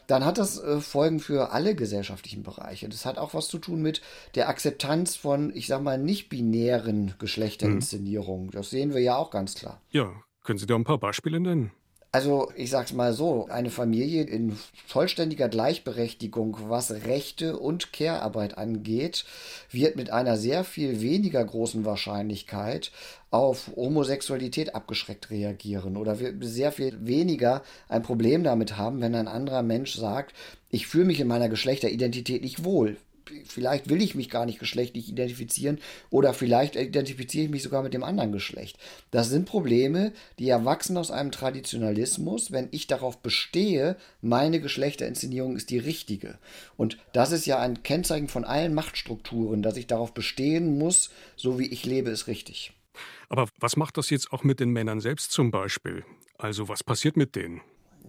dann 0.07 0.25
hat 0.25 0.39
das 0.39 0.61
äh, 0.61 0.81
Folgen 0.81 1.21
für 1.21 1.53
alle 1.53 1.75
gesellschaftlichen 1.75 2.43
Bereiche. 2.43 2.89
Das 2.89 3.07
hat 3.07 3.17
auch 3.17 3.33
was 3.33 3.49
zu 3.49 3.59
tun 3.59 3.81
mit 3.81 4.03
der 4.35 4.49
Akzeptanz 4.49 5.17
von, 5.17 5.55
ich 5.55 5.67
sag 5.69 5.83
mal, 5.83 5.99
nicht 5.99 6.29
binären 6.29 7.15
Geschlechterinszenierungen. 7.19 8.47
Mhm. 8.47 8.51
Das 8.51 8.71
sehen 8.71 8.93
wir 8.93 9.01
ja 9.01 9.17
auch 9.17 9.31
ganz 9.31 9.55
klar. 9.55 9.81
Ja, 9.91 10.13
können 10.43 10.59
Sie 10.59 10.67
da 10.67 10.75
ein 10.75 10.85
paar 10.85 10.99
Beispiele 10.99 11.39
nennen? 11.39 11.71
Also, 12.13 12.51
ich 12.57 12.71
sag's 12.71 12.93
mal 12.93 13.13
so, 13.13 13.47
eine 13.51 13.71
Familie 13.71 14.25
in 14.25 14.59
vollständiger 14.89 15.49
Gleichberechtigung, 15.49 16.57
was 16.67 16.91
Rechte 16.91 17.57
und 17.57 17.93
Care-Arbeit 17.93 18.59
angeht, 18.59 19.25
wird 19.71 19.95
mit 19.95 20.11
einer 20.11 20.37
sehr 20.37 20.65
viel 20.65 21.01
weniger 21.01 21.45
großen 21.45 21.85
Wahrscheinlichkeit 21.85 22.91
auf 23.31 23.71
Homosexualität 23.77 24.75
abgeschreckt 24.75 25.31
reagieren 25.31 25.97
oder 25.97 26.17
sehr 26.41 26.73
viel 26.73 27.07
weniger 27.07 27.63
ein 27.89 28.03
Problem 28.03 28.43
damit 28.43 28.77
haben, 28.77 29.01
wenn 29.01 29.15
ein 29.15 29.29
anderer 29.29 29.63
Mensch 29.63 29.95
sagt, 29.95 30.35
ich 30.69 30.89
fühle 30.89 31.05
mich 31.05 31.21
in 31.21 31.29
meiner 31.29 31.49
Geschlechteridentität 31.49 32.43
nicht 32.43 32.65
wohl 32.65 32.97
vielleicht 33.47 33.89
will 33.89 34.03
ich 34.03 34.15
mich 34.15 34.31
gar 34.31 34.47
nicht 34.47 34.59
geschlechtlich 34.59 35.09
identifizieren 35.09 35.79
oder 36.11 36.35
vielleicht 36.35 36.77
identifiziere 36.77 37.45
ich 37.45 37.51
mich 37.51 37.63
sogar 37.63 37.83
mit 37.83 37.95
dem 37.95 38.05
anderen 38.05 38.33
Geschlecht. 38.33 38.79
Das 39.11 39.29
sind 39.29 39.47
Probleme, 39.47 40.13
die 40.39 40.49
erwachsen 40.49 40.97
aus 40.97 41.11
einem 41.11 41.33
Traditionalismus, 41.33 42.53
wenn 42.53 42.69
ich 42.71 42.87
darauf 42.87 43.19
bestehe, 43.19 43.97
meine 44.21 44.61
Geschlechterinszenierung 44.61 45.57
ist 45.57 45.71
die 45.71 45.79
richtige. 45.79 46.39
Und 46.77 46.99
das 47.13 47.33
ist 47.33 47.47
ja 47.47 47.59
ein 47.59 47.83
Kennzeichen 47.83 48.29
von 48.29 48.45
allen 48.45 48.75
Machtstrukturen, 48.75 49.63
dass 49.63 49.77
ich 49.77 49.87
darauf 49.87 50.15
bestehen 50.15 50.79
muss, 50.79 51.11
so 51.37 51.59
wie 51.59 51.67
ich 51.67 51.85
lebe, 51.85 52.11
ist 52.11 52.27
richtig. 52.27 52.73
Aber 53.29 53.49
was 53.59 53.77
macht 53.77 53.97
das 53.97 54.11
jetzt 54.11 54.33
auch 54.33 54.43
mit 54.43 54.61
den 54.61 54.71
Männern 54.71 55.01
selbst 55.01 55.33
zum 55.33 55.51
Beispiel? 55.51 56.05
Also 56.37 56.69
was 56.69 56.83
passiert 56.83 57.17
mit 57.17 57.37
denen? 57.37 57.61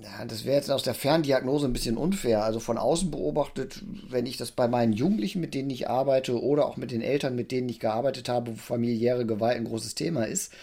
Ja, 0.03 0.25
das 0.25 0.45
wäre 0.45 0.55
jetzt 0.55 0.71
aus 0.71 0.83
der 0.83 0.93
Ferndiagnose 0.93 1.67
ein 1.67 1.73
bisschen 1.73 1.97
unfair. 1.97 2.43
Also 2.43 2.59
von 2.59 2.77
außen 2.77 3.11
beobachtet, 3.11 3.83
wenn 4.09 4.25
ich 4.25 4.37
das 4.37 4.51
bei 4.51 4.67
meinen 4.67 4.93
Jugendlichen, 4.93 5.41
mit 5.41 5.53
denen 5.53 5.69
ich 5.69 5.89
arbeite, 5.89 6.41
oder 6.41 6.65
auch 6.65 6.77
mit 6.77 6.91
den 6.91 7.01
Eltern, 7.01 7.35
mit 7.35 7.51
denen 7.51 7.69
ich 7.69 7.79
gearbeitet 7.79 8.29
habe, 8.29 8.51
wo 8.51 8.55
familiäre 8.55 9.25
Gewalt 9.25 9.57
ein 9.57 9.65
großes 9.65 9.95
Thema 9.95 10.25
ist, 10.25 10.53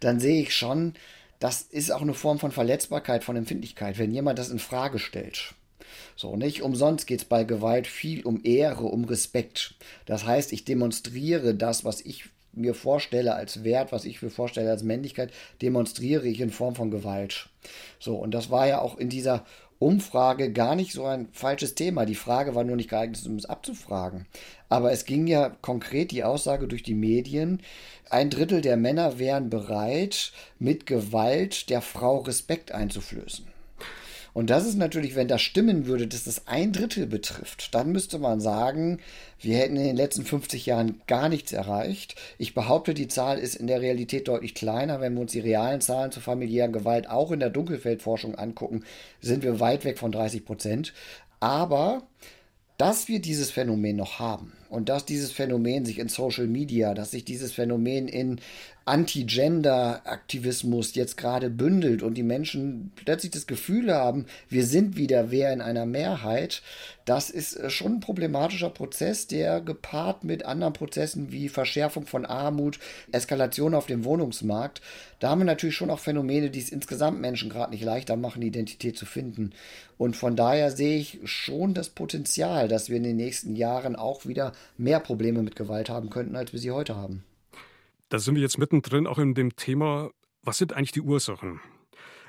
dann 0.00 0.20
sehe 0.20 0.42
ich 0.42 0.54
schon, 0.54 0.94
das 1.38 1.62
ist 1.62 1.90
auch 1.90 2.02
eine 2.02 2.14
Form 2.14 2.38
von 2.38 2.52
Verletzbarkeit, 2.52 3.24
von 3.24 3.36
Empfindlichkeit, 3.36 3.98
wenn 3.98 4.12
jemand 4.12 4.38
das 4.38 4.50
in 4.50 4.58
Frage 4.58 4.98
stellt. 4.98 5.54
So, 6.16 6.36
nicht 6.36 6.62
umsonst 6.62 7.06
geht 7.06 7.20
es 7.20 7.24
bei 7.24 7.44
Gewalt 7.44 7.86
viel 7.86 8.22
um 8.24 8.40
Ehre, 8.44 8.84
um 8.84 9.04
Respekt. 9.04 9.74
Das 10.06 10.24
heißt, 10.24 10.52
ich 10.52 10.64
demonstriere 10.64 11.54
das, 11.54 11.84
was 11.84 12.00
ich 12.00 12.30
mir 12.56 12.74
vorstelle 12.74 13.34
als 13.34 13.64
Wert, 13.64 13.92
was 13.92 14.04
ich 14.04 14.22
mir 14.22 14.30
vorstelle 14.30 14.70
als 14.70 14.82
Männlichkeit, 14.82 15.32
demonstriere 15.62 16.26
ich 16.26 16.40
in 16.40 16.50
Form 16.50 16.74
von 16.74 16.90
Gewalt. 16.90 17.48
So, 17.98 18.16
und 18.16 18.32
das 18.32 18.50
war 18.50 18.66
ja 18.66 18.80
auch 18.80 18.98
in 18.98 19.08
dieser 19.08 19.44
Umfrage 19.78 20.52
gar 20.52 20.76
nicht 20.76 20.92
so 20.92 21.04
ein 21.04 21.28
falsches 21.32 21.74
Thema. 21.74 22.06
Die 22.06 22.14
Frage 22.14 22.54
war 22.54 22.64
nur 22.64 22.76
nicht 22.76 22.90
geeignet, 22.90 23.26
um 23.26 23.36
es 23.36 23.44
abzufragen. 23.44 24.26
Aber 24.68 24.92
es 24.92 25.04
ging 25.04 25.26
ja 25.26 25.50
konkret 25.60 26.10
die 26.10 26.24
Aussage 26.24 26.68
durch 26.68 26.82
die 26.82 26.94
Medien, 26.94 27.60
ein 28.10 28.30
Drittel 28.30 28.60
der 28.60 28.76
Männer 28.76 29.18
wären 29.18 29.50
bereit, 29.50 30.32
mit 30.58 30.86
Gewalt 30.86 31.70
der 31.70 31.80
Frau 31.82 32.18
Respekt 32.18 32.72
einzuflößen. 32.72 33.53
Und 34.34 34.50
das 34.50 34.66
ist 34.66 34.76
natürlich, 34.76 35.14
wenn 35.14 35.28
das 35.28 35.42
stimmen 35.42 35.86
würde, 35.86 36.08
dass 36.08 36.24
das 36.24 36.48
ein 36.48 36.72
Drittel 36.72 37.06
betrifft, 37.06 37.72
dann 37.72 37.92
müsste 37.92 38.18
man 38.18 38.40
sagen, 38.40 38.98
wir 39.38 39.56
hätten 39.56 39.76
in 39.76 39.84
den 39.84 39.96
letzten 39.96 40.24
50 40.24 40.66
Jahren 40.66 41.00
gar 41.06 41.28
nichts 41.28 41.52
erreicht. 41.52 42.16
Ich 42.36 42.52
behaupte, 42.52 42.94
die 42.94 43.06
Zahl 43.06 43.38
ist 43.38 43.54
in 43.54 43.68
der 43.68 43.80
Realität 43.80 44.26
deutlich 44.26 44.56
kleiner. 44.56 45.00
Wenn 45.00 45.14
wir 45.14 45.20
uns 45.20 45.32
die 45.32 45.40
realen 45.40 45.80
Zahlen 45.80 46.10
zur 46.10 46.22
familiären 46.22 46.72
Gewalt 46.72 47.08
auch 47.08 47.30
in 47.30 47.38
der 47.38 47.50
Dunkelfeldforschung 47.50 48.34
angucken, 48.34 48.82
sind 49.20 49.44
wir 49.44 49.60
weit 49.60 49.84
weg 49.84 50.00
von 50.00 50.10
30 50.10 50.44
Prozent. 50.44 50.92
Aber 51.38 52.02
dass 52.76 53.06
wir 53.06 53.20
dieses 53.20 53.52
Phänomen 53.52 53.94
noch 53.94 54.18
haben 54.18 54.52
und 54.74 54.88
dass 54.88 55.04
dieses 55.04 55.30
Phänomen 55.30 55.84
sich 55.84 56.00
in 56.00 56.08
Social 56.08 56.48
Media, 56.48 56.94
dass 56.94 57.12
sich 57.12 57.24
dieses 57.24 57.52
Phänomen 57.52 58.08
in 58.08 58.40
Anti-Gender-Aktivismus 58.86 60.94
jetzt 60.94 61.16
gerade 61.16 61.48
bündelt 61.48 62.02
und 62.02 62.12
die 62.14 62.22
Menschen 62.22 62.92
plötzlich 62.96 63.32
das 63.32 63.46
Gefühl 63.46 63.94
haben, 63.94 64.26
wir 64.48 64.66
sind 64.66 64.96
wieder 64.96 65.30
wer 65.30 65.50
in 65.52 65.60
einer 65.62 65.86
Mehrheit, 65.86 66.60
das 67.06 67.30
ist 67.30 67.56
äh, 67.56 67.70
schon 67.70 67.94
ein 67.94 68.00
problematischer 68.00 68.68
Prozess, 68.68 69.26
der 69.26 69.62
gepaart 69.62 70.24
mit 70.24 70.44
anderen 70.44 70.74
Prozessen 70.74 71.32
wie 71.32 71.48
Verschärfung 71.48 72.04
von 72.06 72.26
Armut, 72.26 72.78
Eskalation 73.12 73.74
auf 73.74 73.86
dem 73.86 74.04
Wohnungsmarkt, 74.04 74.82
da 75.24 75.30
haben 75.30 75.40
wir 75.40 75.46
natürlich 75.46 75.76
schon 75.76 75.90
auch 75.90 76.00
Phänomene, 76.00 76.50
die 76.50 76.60
es 76.60 76.68
insgesamt 76.68 77.18
Menschen 77.18 77.48
gerade 77.48 77.72
nicht 77.72 77.82
leichter 77.82 78.16
machen, 78.16 78.42
Identität 78.42 78.98
zu 78.98 79.06
finden. 79.06 79.54
Und 79.96 80.16
von 80.16 80.36
daher 80.36 80.70
sehe 80.70 80.98
ich 80.98 81.18
schon 81.24 81.72
das 81.72 81.88
Potenzial, 81.88 82.68
dass 82.68 82.90
wir 82.90 82.98
in 82.98 83.04
den 83.04 83.16
nächsten 83.16 83.56
Jahren 83.56 83.96
auch 83.96 84.26
wieder 84.26 84.52
mehr 84.76 85.00
Probleme 85.00 85.42
mit 85.42 85.56
Gewalt 85.56 85.88
haben 85.88 86.10
könnten, 86.10 86.36
als 86.36 86.52
wir 86.52 86.60
sie 86.60 86.70
heute 86.70 86.96
haben. 86.96 87.24
Da 88.08 88.18
sind 88.18 88.34
wir 88.34 88.42
jetzt 88.42 88.58
mittendrin 88.58 89.06
auch 89.06 89.18
in 89.18 89.34
dem 89.34 89.56
Thema, 89.56 90.10
was 90.42 90.58
sind 90.58 90.72
eigentlich 90.72 90.92
die 90.92 91.00
Ursachen? 91.00 91.60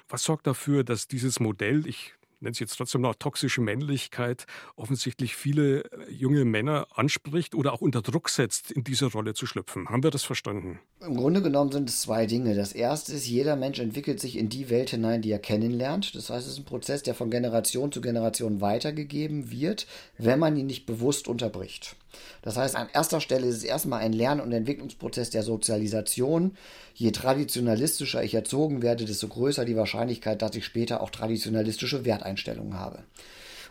Was 0.08 0.24
sorgt 0.24 0.48
dafür, 0.48 0.84
dass 0.84 1.08
dieses 1.08 1.40
Modell, 1.40 1.88
ich 1.88 2.14
nenne 2.40 2.54
es 2.54 2.60
jetzt 2.60 2.76
trotzdem 2.76 3.02
noch 3.02 3.16
toxische 3.16 3.62
Männlichkeit, 3.62 4.46
offensichtlich 4.76 5.36
viele 5.36 5.84
junge 6.10 6.46
Männer 6.46 6.88
anspricht 6.96 7.56
oder 7.56 7.74
auch 7.74 7.82
unter 7.82 8.02
Druck 8.02 8.30
setzt, 8.30 8.72
in 8.72 8.84
diese 8.84 9.08
Rolle 9.08 9.34
zu 9.34 9.46
schlüpfen. 9.46 9.90
Haben 9.90 10.04
wir 10.04 10.12
das 10.12 10.24
verstanden? 10.24 10.80
Im 11.02 11.18
Grunde 11.18 11.42
genommen 11.42 11.72
sind 11.72 11.90
es 11.90 12.02
zwei 12.02 12.26
Dinge. 12.26 12.56
Das 12.56 12.72
erste 12.72 13.14
ist, 13.14 13.28
jeder 13.28 13.56
Mensch 13.56 13.80
entwickelt 13.80 14.20
sich 14.20 14.38
in 14.38 14.50
die 14.50 14.70
Welt 14.70 14.92
hinein, 14.92 15.22
die 15.22 15.32
er 15.32 15.40
kennenlernt. 15.40 16.16
Das 16.16 16.30
heißt, 16.30 16.46
es 16.46 16.54
ist 16.54 16.60
ein 16.60 16.66
Prozess, 16.66 17.04
der 17.04 17.16
von 17.16 17.30
Generation 17.30 17.92
zu 17.92 18.02
Generation 18.02 18.62
weitergegeben 18.62 19.52
wird, 19.52 19.88
wenn 20.18 20.40
man 20.40 20.56
ihn 20.56 20.68
nicht 20.68 20.86
bewusst 20.86 21.28
unterbricht. 21.28 21.96
Das 22.42 22.58
heißt, 22.58 22.76
an 22.76 22.90
erster 22.94 23.22
Stelle 23.22 23.48
ist 23.48 23.58
es 23.58 23.64
erstmal 23.64 24.02
ein 24.02 24.14
Lern- 24.14 24.42
und 24.42 24.52
Entwicklungsprozess 24.52 25.30
der 25.30 25.44
Sozialisation. 25.44 26.56
Je 26.94 27.12
traditionalistischer 27.12 28.24
ich 28.24 28.34
erzogen 28.34 28.82
werde, 28.82 29.06
desto 29.06 29.28
größer 29.28 29.66
die 29.66 29.76
Wahrscheinlichkeit, 29.76 30.42
dass 30.42 30.56
ich 30.56 30.66
später 30.66 31.02
auch 31.02 31.10
traditionalistische 31.10 32.06
Werteinstellungen 32.06 32.80
habe. 32.80 33.04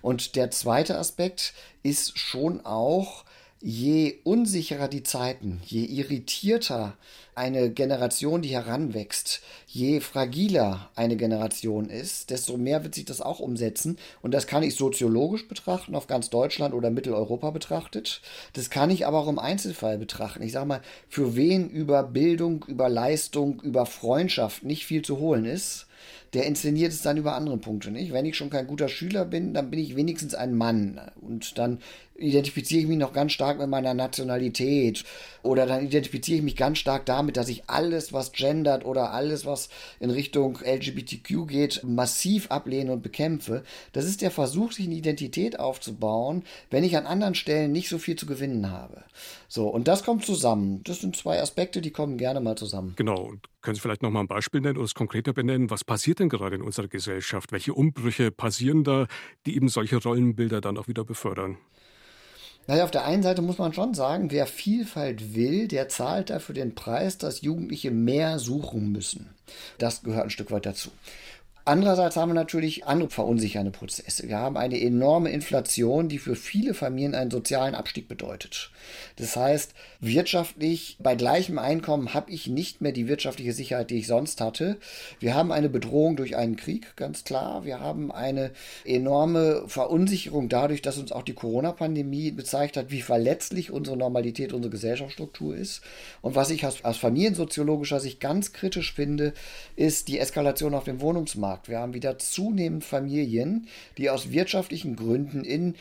Und 0.02 0.36
der 0.36 0.50
zweite 0.50 0.98
Aspekt 0.98 1.54
ist 1.82 2.18
schon 2.18 2.64
auch, 2.66 3.24
je 3.64 4.18
unsicherer 4.24 4.88
die 4.88 5.02
Zeiten, 5.02 5.58
je 5.64 5.86
irritierter 5.86 6.98
eine 7.34 7.70
Generation, 7.70 8.42
die 8.42 8.50
heranwächst, 8.50 9.40
je 9.66 10.00
fragiler 10.00 10.90
eine 10.94 11.16
Generation 11.16 11.88
ist, 11.88 12.28
desto 12.28 12.58
mehr 12.58 12.84
wird 12.84 12.94
sich 12.94 13.06
das 13.06 13.22
auch 13.22 13.40
umsetzen. 13.40 13.96
Und 14.20 14.34
das 14.34 14.46
kann 14.46 14.62
ich 14.62 14.76
soziologisch 14.76 15.48
betrachten, 15.48 15.94
auf 15.94 16.06
ganz 16.06 16.28
Deutschland 16.28 16.74
oder 16.74 16.90
Mitteleuropa 16.90 17.50
betrachtet. 17.52 18.20
Das 18.52 18.68
kann 18.68 18.90
ich 18.90 19.06
aber 19.06 19.18
auch 19.18 19.28
im 19.28 19.38
Einzelfall 19.38 19.96
betrachten. 19.96 20.42
Ich 20.42 20.52
sage 20.52 20.66
mal, 20.66 20.82
für 21.08 21.34
wen 21.34 21.70
über 21.70 22.02
Bildung, 22.02 22.66
über 22.68 22.90
Leistung, 22.90 23.62
über 23.62 23.86
Freundschaft 23.86 24.62
nicht 24.62 24.84
viel 24.84 25.00
zu 25.00 25.18
holen 25.18 25.46
ist, 25.46 25.86
der 26.34 26.46
inszeniert 26.46 26.92
es 26.92 27.02
dann 27.02 27.16
über 27.16 27.34
andere 27.34 27.56
Punkte. 27.56 27.90
Nicht? 27.90 28.12
Wenn 28.12 28.26
ich 28.26 28.36
schon 28.36 28.50
kein 28.50 28.66
guter 28.66 28.88
Schüler 28.88 29.24
bin, 29.24 29.54
dann 29.54 29.70
bin 29.70 29.78
ich 29.78 29.96
wenigstens 29.96 30.34
ein 30.34 30.54
Mann. 30.54 31.00
Und 31.20 31.58
dann 31.58 31.78
identifiziere 32.16 32.82
ich 32.82 32.86
mich 32.86 32.98
noch 32.98 33.12
ganz 33.12 33.32
stark 33.32 33.58
mit 33.58 33.68
meiner 33.68 33.94
Nationalität 33.94 35.04
oder 35.42 35.66
dann 35.66 35.84
identifiziere 35.84 36.38
ich 36.38 36.44
mich 36.44 36.56
ganz 36.56 36.78
stark 36.78 37.06
damit, 37.06 37.36
dass 37.36 37.48
ich 37.48 37.68
alles, 37.68 38.12
was 38.12 38.32
gendert 38.32 38.84
oder 38.84 39.12
alles, 39.12 39.44
was 39.44 39.68
in 40.00 40.10
Richtung 40.10 40.58
LGBTQ 40.64 41.46
geht, 41.46 41.82
massiv 41.84 42.50
ablehne 42.50 42.92
und 42.92 43.02
bekämpfe. 43.02 43.64
Das 43.92 44.04
ist 44.04 44.22
der 44.22 44.30
Versuch, 44.30 44.72
sich 44.72 44.86
eine 44.86 44.94
Identität 44.94 45.58
aufzubauen, 45.58 46.44
wenn 46.70 46.84
ich 46.84 46.96
an 46.96 47.06
anderen 47.06 47.34
Stellen 47.34 47.72
nicht 47.72 47.88
so 47.88 47.98
viel 47.98 48.16
zu 48.16 48.26
gewinnen 48.26 48.70
habe. 48.70 49.02
So, 49.48 49.68
und 49.68 49.88
das 49.88 50.04
kommt 50.04 50.24
zusammen. 50.24 50.82
Das 50.84 51.00
sind 51.00 51.16
zwei 51.16 51.40
Aspekte, 51.40 51.80
die 51.80 51.90
kommen 51.90 52.16
gerne 52.16 52.40
mal 52.40 52.56
zusammen. 52.56 52.94
Genau. 52.96 53.22
Und 53.22 53.48
können 53.60 53.74
Sie 53.74 53.80
vielleicht 53.80 54.02
noch 54.02 54.10
mal 54.10 54.20
ein 54.20 54.28
Beispiel 54.28 54.60
nennen 54.60 54.76
oder 54.76 54.84
es 54.84 54.94
konkreter 54.94 55.32
benennen? 55.32 55.70
Was 55.70 55.84
passiert 55.84 56.18
denn 56.18 56.28
gerade 56.28 56.56
in 56.56 56.62
unserer 56.62 56.88
Gesellschaft? 56.88 57.50
Welche 57.50 57.72
Umbrüche 57.72 58.30
passieren 58.30 58.84
da, 58.84 59.06
die 59.46 59.56
eben 59.56 59.68
solche 59.68 59.96
Rollenbilder 59.96 60.60
dann 60.60 60.76
auch 60.76 60.88
wieder 60.88 61.04
befördern? 61.04 61.56
Naja, 62.66 62.84
auf 62.84 62.90
der 62.90 63.04
einen 63.04 63.22
Seite 63.22 63.42
muss 63.42 63.58
man 63.58 63.72
schon 63.72 63.94
sagen, 63.94 64.30
wer 64.30 64.46
Vielfalt 64.46 65.34
will, 65.34 65.68
der 65.68 65.88
zahlt 65.88 66.30
dafür 66.30 66.54
den 66.54 66.74
Preis, 66.74 67.18
dass 67.18 67.42
Jugendliche 67.42 67.90
mehr 67.90 68.38
suchen 68.38 68.90
müssen. 68.90 69.34
Das 69.78 70.02
gehört 70.02 70.24
ein 70.24 70.30
Stück 70.30 70.50
weit 70.50 70.64
dazu. 70.64 70.90
Andererseits 71.66 72.16
haben 72.16 72.28
wir 72.28 72.34
natürlich 72.34 72.84
andere 72.84 73.08
verunsichernde 73.08 73.70
Prozesse. 73.70 74.28
Wir 74.28 74.36
haben 74.36 74.58
eine 74.58 74.78
enorme 74.78 75.30
Inflation, 75.30 76.10
die 76.10 76.18
für 76.18 76.36
viele 76.36 76.74
Familien 76.74 77.14
einen 77.14 77.30
sozialen 77.30 77.74
Abstieg 77.74 78.06
bedeutet. 78.06 78.70
Das 79.16 79.34
heißt, 79.34 79.72
wirtschaftlich 79.98 80.98
bei 81.00 81.14
gleichem 81.14 81.58
Einkommen 81.58 82.12
habe 82.12 82.30
ich 82.30 82.48
nicht 82.48 82.82
mehr 82.82 82.92
die 82.92 83.08
wirtschaftliche 83.08 83.54
Sicherheit, 83.54 83.88
die 83.88 83.96
ich 83.96 84.06
sonst 84.06 84.42
hatte. 84.42 84.76
Wir 85.20 85.34
haben 85.34 85.52
eine 85.52 85.70
Bedrohung 85.70 86.16
durch 86.16 86.36
einen 86.36 86.56
Krieg, 86.56 86.96
ganz 86.96 87.24
klar. 87.24 87.64
Wir 87.64 87.80
haben 87.80 88.12
eine 88.12 88.50
enorme 88.84 89.64
Verunsicherung 89.66 90.50
dadurch, 90.50 90.82
dass 90.82 90.98
uns 90.98 91.12
auch 91.12 91.22
die 91.22 91.32
Corona-Pandemie 91.32 92.32
gezeigt 92.32 92.76
hat, 92.76 92.90
wie 92.90 93.00
verletzlich 93.00 93.70
unsere 93.70 93.96
Normalität, 93.96 94.52
unsere 94.52 94.70
Gesellschaftsstruktur 94.70 95.56
ist. 95.56 95.80
Und 96.20 96.34
was 96.34 96.50
ich 96.50 96.66
aus, 96.66 96.76
familiensoziologischer 96.98 98.00
Sicht 98.00 98.20
ganz 98.20 98.52
kritisch 98.52 98.92
finde, 98.92 99.32
ist 99.76 100.08
die 100.08 100.18
Eskalation 100.18 100.74
auf 100.74 100.84
dem 100.84 101.00
Wohnungsmarkt. 101.00 101.53
Markt. 101.54 101.68
Wir 101.68 101.78
haben 101.78 101.94
wieder 101.94 102.18
zunehmend 102.18 102.84
Familien, 102.84 103.68
die 103.96 104.10
aus 104.10 104.32
wirtschaftlichen 104.32 104.96
Gründen 104.96 105.44
in 105.44 105.76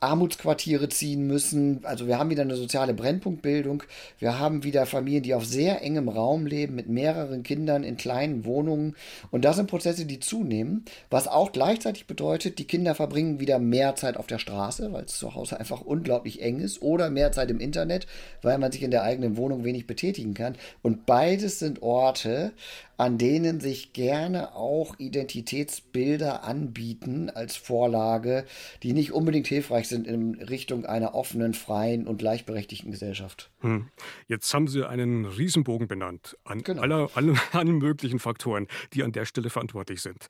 Armutsquartiere 0.00 0.88
ziehen 0.88 1.26
müssen. 1.26 1.80
Also 1.84 2.06
wir 2.06 2.20
haben 2.20 2.30
wieder 2.30 2.42
eine 2.42 2.54
soziale 2.54 2.94
Brennpunktbildung. 2.94 3.82
Wir 4.20 4.38
haben 4.38 4.62
wieder 4.62 4.86
Familien, 4.86 5.24
die 5.24 5.34
auf 5.34 5.44
sehr 5.44 5.82
engem 5.82 6.08
Raum 6.08 6.46
leben, 6.46 6.76
mit 6.76 6.88
mehreren 6.88 7.42
Kindern 7.42 7.82
in 7.82 7.96
kleinen 7.96 8.44
Wohnungen. 8.44 8.94
Und 9.32 9.44
das 9.44 9.56
sind 9.56 9.68
Prozesse, 9.68 10.06
die 10.06 10.20
zunehmen, 10.20 10.84
was 11.10 11.26
auch 11.26 11.50
gleichzeitig 11.50 12.06
bedeutet, 12.06 12.60
die 12.60 12.66
Kinder 12.68 12.94
verbringen 12.94 13.40
wieder 13.40 13.58
mehr 13.58 13.96
Zeit 13.96 14.16
auf 14.16 14.28
der 14.28 14.38
Straße, 14.38 14.92
weil 14.92 15.06
es 15.06 15.18
zu 15.18 15.34
Hause 15.34 15.58
einfach 15.58 15.80
unglaublich 15.80 16.42
eng 16.42 16.60
ist, 16.60 16.80
oder 16.80 17.10
mehr 17.10 17.32
Zeit 17.32 17.50
im 17.50 17.58
Internet, 17.58 18.06
weil 18.40 18.58
man 18.58 18.70
sich 18.70 18.84
in 18.84 18.92
der 18.92 19.02
eigenen 19.02 19.36
Wohnung 19.36 19.64
wenig 19.64 19.88
betätigen 19.88 20.34
kann. 20.34 20.54
Und 20.80 21.06
beides 21.06 21.58
sind 21.58 21.82
Orte, 21.82 22.52
an 22.98 23.16
denen 23.16 23.60
sich 23.60 23.92
gerne 23.92 24.54
auch 24.54 24.98
Identitätsbilder 24.98 26.42
anbieten 26.42 27.30
als 27.30 27.56
Vorlage, 27.56 28.44
die 28.82 28.92
nicht 28.92 29.12
unbedingt 29.12 29.46
hilfreich 29.46 29.88
sind 29.88 30.06
in 30.06 30.34
Richtung 30.34 30.84
einer 30.84 31.14
offenen, 31.14 31.54
freien 31.54 32.08
und 32.08 32.18
gleichberechtigten 32.18 32.90
Gesellschaft. 32.90 33.50
Hm. 33.60 33.88
Jetzt 34.26 34.52
haben 34.52 34.66
Sie 34.66 34.86
einen 34.86 35.24
Riesenbogen 35.24 35.86
benannt 35.86 36.36
an 36.44 36.62
genau. 36.62 36.82
aller, 36.82 37.10
allen, 37.14 37.38
allen 37.52 37.78
möglichen 37.78 38.18
Faktoren, 38.18 38.66
die 38.92 39.04
an 39.04 39.12
der 39.12 39.24
Stelle 39.24 39.48
verantwortlich 39.48 40.02
sind. 40.02 40.26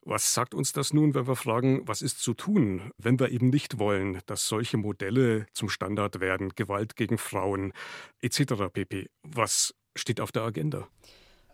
Was 0.00 0.32
sagt 0.32 0.54
uns 0.54 0.72
das 0.72 0.94
nun, 0.94 1.14
wenn 1.14 1.26
wir 1.26 1.36
fragen, 1.36 1.82
was 1.84 2.00
ist 2.00 2.20
zu 2.20 2.32
tun, 2.32 2.92
wenn 2.96 3.20
wir 3.20 3.30
eben 3.30 3.50
nicht 3.50 3.78
wollen, 3.78 4.20
dass 4.26 4.46
solche 4.46 4.78
Modelle 4.78 5.46
zum 5.52 5.68
Standard 5.68 6.20
werden, 6.20 6.54
Gewalt 6.54 6.96
gegen 6.96 7.18
Frauen 7.18 7.72
etc. 8.20 8.70
pp. 8.72 9.10
Was 9.22 9.74
steht 9.96 10.20
auf 10.20 10.32
der 10.32 10.42
Agenda? 10.42 10.88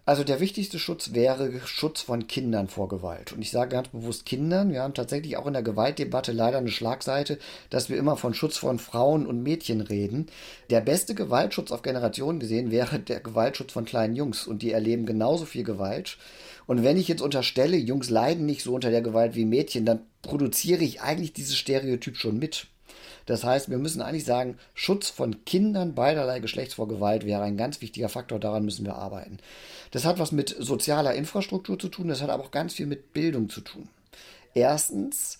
Also 0.05 0.25
der 0.25 0.41
wichtigste 0.41 0.81
Schutz 0.81 1.13
wäre 1.13 1.61
Schutz 1.65 2.01
von 2.01 2.27
Kindern 2.27 2.67
vor 2.67 2.89
Gewalt. 2.89 3.33
Und 3.33 3.41
ich 3.41 3.53
sage 3.53 3.71
ganz 3.71 3.89
bewusst 3.89 4.27
Kindern. 4.27 4.73
Wir 4.73 4.83
haben 4.83 4.95
tatsächlich 4.95 5.37
auch 5.37 5.47
in 5.47 5.53
der 5.53 5.63
Gewaltdebatte 5.63 6.33
leider 6.33 6.59
eine 6.59 6.73
Schlagseite, 6.73 7.39
dass 7.71 7.89
wir 7.89 7.97
immer 7.97 8.17
von 8.17 8.35
Schutz 8.35 8.57
von 8.57 8.81
Frauen 8.81 9.27
und 9.27 9.45
Mädchen 9.45 9.81
reden. 9.81 10.27
Der 10.71 10.81
beste 10.81 11.15
Gewaltschutz 11.15 11.71
auf 11.71 11.83
Generationen 11.83 12.41
gesehen 12.41 12.73
wäre 12.73 12.99
der 12.99 13.21
Gewaltschutz 13.21 13.73
von 13.73 13.85
kleinen 13.85 14.17
Jungs. 14.17 14.49
Und 14.49 14.63
die 14.63 14.73
erleben 14.73 15.07
genauso 15.07 15.45
viel 15.45 15.63
Gewalt. 15.63 16.19
Und 16.67 16.83
wenn 16.83 16.97
ich 16.97 17.07
jetzt 17.07 17.23
unterstelle, 17.23 17.77
Jungs 17.77 18.11
leiden 18.11 18.45
nicht 18.45 18.65
so 18.65 18.75
unter 18.75 18.91
der 18.91 19.03
Gewalt 19.03 19.37
wie 19.37 19.45
Mädchen, 19.45 19.87
dann 19.87 20.01
produziere 20.23 20.83
ich 20.83 21.01
eigentlich 21.01 21.33
dieses 21.33 21.57
Stereotyp 21.57 22.17
schon 22.17 22.41
mit. 22.41 22.67
Das 23.27 23.45
heißt, 23.45 23.71
wir 23.71 23.79
müssen 23.79 24.03
eigentlich 24.03 24.25
sagen, 24.25 24.59
Schutz 24.75 25.11
von 25.11 25.45
Kindern 25.45 25.95
beiderlei 25.95 26.41
Geschlechts 26.41 26.75
vor 26.75 26.89
Gewalt 26.89 27.25
wäre 27.25 27.43
ein 27.43 27.57
ganz 27.57 27.81
wichtiger 27.81 28.09
Faktor, 28.09 28.39
daran 28.39 28.65
müssen 28.65 28.85
wir 28.85 28.97
arbeiten. 28.97 29.39
Das 29.91 30.05
hat 30.05 30.19
was 30.19 30.33
mit 30.33 30.55
sozialer 30.59 31.15
Infrastruktur 31.15 31.79
zu 31.79 31.89
tun, 31.89 32.09
das 32.09 32.23
hat 32.23 32.31
aber 32.31 32.45
auch 32.45 32.51
ganz 32.51 32.75
viel 32.75 32.87
mit 32.87 33.13
Bildung 33.13 33.49
zu 33.49 33.61
tun. 33.61 33.89
Erstens, 34.55 35.39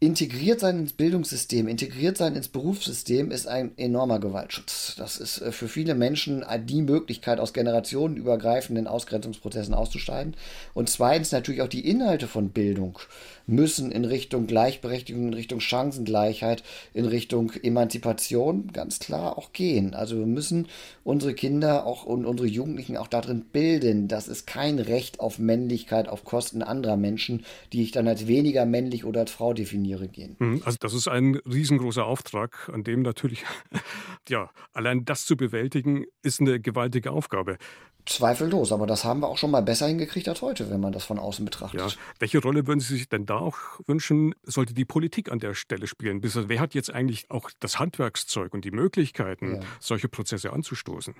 integriert 0.00 0.60
sein 0.60 0.78
ins 0.78 0.92
Bildungssystem, 0.92 1.66
integriert 1.66 2.16
sein 2.16 2.36
ins 2.36 2.46
Berufssystem 2.46 3.32
ist 3.32 3.48
ein 3.48 3.76
enormer 3.76 4.20
Gewaltschutz. 4.20 4.94
Das 4.96 5.18
ist 5.18 5.40
äh, 5.40 5.50
für 5.50 5.66
viele 5.66 5.94
Menschen 5.96 6.44
die 6.66 6.82
Möglichkeit, 6.82 7.40
aus 7.40 7.52
generationenübergreifenden 7.52 8.86
Ausgrenzungsprozessen 8.86 9.74
auszusteigen. 9.74 10.34
Und 10.72 10.88
zweitens 10.88 11.32
natürlich 11.32 11.62
auch 11.62 11.68
die 11.68 11.88
Inhalte 11.88 12.28
von 12.28 12.50
Bildung 12.50 13.00
müssen 13.48 13.90
in 13.90 14.04
Richtung 14.04 14.46
Gleichberechtigung, 14.46 15.28
in 15.28 15.34
Richtung 15.34 15.60
Chancengleichheit, 15.60 16.62
in 16.92 17.06
Richtung 17.06 17.52
Emanzipation 17.62 18.70
ganz 18.72 19.00
klar 19.00 19.38
auch 19.38 19.52
gehen. 19.52 19.94
Also 19.94 20.18
wir 20.18 20.26
müssen 20.26 20.68
unsere 21.02 21.34
Kinder 21.34 21.86
auch 21.86 22.04
und 22.04 22.26
unsere 22.26 22.46
Jugendlichen 22.46 22.98
auch 22.98 23.08
darin 23.08 23.46
bilden, 23.50 24.06
dass 24.06 24.28
es 24.28 24.44
kein 24.44 24.78
Recht 24.78 25.18
auf 25.18 25.38
Männlichkeit 25.38 26.08
auf 26.08 26.24
Kosten 26.24 26.62
anderer 26.62 26.98
Menschen, 26.98 27.44
die 27.72 27.82
ich 27.82 27.90
dann 27.90 28.06
als 28.06 28.26
weniger 28.26 28.66
männlich 28.66 29.06
oder 29.06 29.20
als 29.20 29.30
Frau 29.30 29.54
definiere, 29.54 29.87
gehen. 29.96 30.36
Mhm, 30.38 30.62
also 30.64 30.76
das 30.80 30.92
ist 30.92 31.08
ein 31.08 31.36
riesengroßer 31.36 32.04
Auftrag, 32.04 32.68
an 32.72 32.84
dem 32.84 33.02
natürlich, 33.02 33.44
ja, 34.28 34.50
allein 34.72 35.04
das 35.04 35.24
zu 35.24 35.36
bewältigen, 35.36 36.04
ist 36.22 36.40
eine 36.40 36.60
gewaltige 36.60 37.10
Aufgabe. 37.12 37.56
Zweifellos, 38.08 38.72
aber 38.72 38.86
das 38.86 39.04
haben 39.04 39.20
wir 39.20 39.28
auch 39.28 39.36
schon 39.36 39.50
mal 39.50 39.60
besser 39.60 39.86
hingekriegt 39.86 40.28
als 40.28 40.40
heute, 40.40 40.70
wenn 40.70 40.80
man 40.80 40.92
das 40.92 41.04
von 41.04 41.18
außen 41.18 41.44
betrachtet. 41.44 41.80
Ja. 41.80 41.88
Welche 42.18 42.38
Rolle 42.38 42.66
würden 42.66 42.80
Sie 42.80 42.96
sich 42.96 43.08
denn 43.08 43.26
da 43.26 43.36
auch 43.36 43.56
wünschen, 43.86 44.34
sollte 44.42 44.72
die 44.72 44.86
Politik 44.86 45.30
an 45.30 45.38
der 45.38 45.54
Stelle 45.54 45.86
spielen? 45.86 46.22
Wer 46.22 46.60
hat 46.60 46.74
jetzt 46.74 46.92
eigentlich 46.92 47.30
auch 47.30 47.50
das 47.60 47.78
Handwerkszeug 47.78 48.54
und 48.54 48.64
die 48.64 48.70
Möglichkeiten, 48.70 49.56
ja. 49.56 49.60
solche 49.80 50.08
Prozesse 50.08 50.52
anzustoßen? 50.52 51.14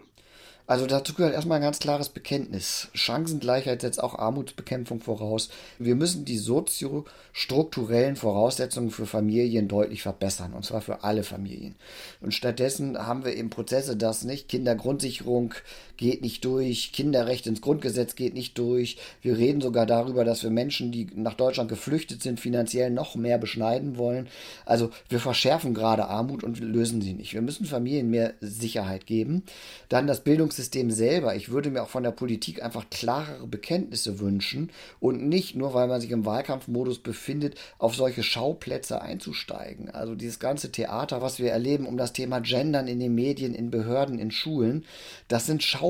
Also 0.69 0.87
dazu 0.87 1.15
gehört 1.15 1.33
erstmal 1.33 1.57
ein 1.57 1.63
ganz 1.63 1.79
klares 1.79 2.11
Bekenntnis. 2.11 2.89
Chancengleichheit 2.93 3.81
setzt 3.81 4.03
auch 4.03 4.15
Armutsbekämpfung 4.15 5.01
voraus. 5.01 5.49
Wir 5.79 5.95
müssen 5.95 6.27
die 6.27 6.37
soziostrukturellen 6.37 8.17
Voraussetzungen 8.17 8.58
für 8.91 9.07
Familien 9.07 9.69
deutlich 9.69 10.03
verbessern, 10.03 10.53
und 10.53 10.65
zwar 10.65 10.81
für 10.81 11.05
alle 11.05 11.23
Familien. 11.23 11.77
Und 12.21 12.35
stattdessen 12.35 12.99
haben 12.99 13.25
wir 13.25 13.35
eben 13.35 13.51
Prozesse, 13.51 13.97
dass 13.97 14.25
nicht 14.25 14.49
Kindergrundsicherung 14.49 15.55
geht 15.99 16.23
nicht 16.23 16.45
durch, 16.45 16.93
Kinderrecht 16.93 17.47
ins 17.47 17.61
Grundgesetz 17.61 18.17
geht 18.17 18.35
nicht 18.35 18.59
durch. 18.59 18.97
Wir 19.23 19.37
reden 19.37 19.61
sogar 19.61 19.87
darüber, 19.87 20.25
dass 20.25 20.43
wir 20.43 20.51
Menschen, 20.51 20.91
die 20.91 21.07
nach 21.15 21.35
Deutschland 21.35 21.69
geflüchtet 21.69 22.23
sind, 22.23 22.41
finanziell 22.41 22.91
noch 22.91 23.15
mehr 23.15 23.39
beschneiden 23.39 23.99
wollen. 23.99 24.29
Also 24.65 24.91
wir 25.09 25.21
verschärfen 25.21 25.75
gerade 25.75 26.09
Armut 26.09 26.43
und 26.43 26.59
lösen 26.59 27.03
sie 27.03 27.15
nicht. 27.15 27.35
Wir 27.35 27.43
müssen 27.43 27.67
Familien 27.67 28.11
mehr 28.11 28.35
Sicherheit 28.41 29.07
geben. 29.07 29.43
Dann 29.89 30.07
das 30.07 30.25
Bildungs 30.25 30.39
Bildungssystem 30.39 30.91
selber, 30.91 31.35
ich 31.35 31.51
würde 31.51 31.71
mir 31.71 31.83
auch 31.83 31.89
von 31.89 32.05
der 32.05 32.11
Politik 32.11 32.63
einfach 32.63 32.89
klarere 32.91 33.47
Bekenntnisse 33.47 34.21
wünschen 34.21 34.71
und 35.01 35.29
nicht 35.29 35.57
nur, 35.57 35.75
weil 35.75 35.89
man 35.89 36.01
sich 36.01 36.11
im 36.11 36.25
Wahlkampfmodus 36.25 37.01
befindet, 37.01 37.57
auf 37.79 37.95
solche 37.95 38.23
Schauplätze 38.23 39.03
einzusteigen. 39.03 39.91
Also 39.91 40.15
dieses 40.15 40.39
ganze 40.39 40.73
Theater, 40.73 41.21
was 41.21 41.39
wir 41.39 41.51
erleben 41.51 41.87
um 41.87 41.97
das 41.97 42.13
Thema 42.13 42.41
Gendern 42.41 42.89
in 42.89 43.01
den 43.01 43.15
Medien, 43.15 43.55
in 43.55 43.71
Behörden, 43.71 44.19
in 44.19 44.31
Schulen, 44.31 44.85
das 45.27 45.47
sind 45.47 45.63
Schauplätze, 45.63 45.88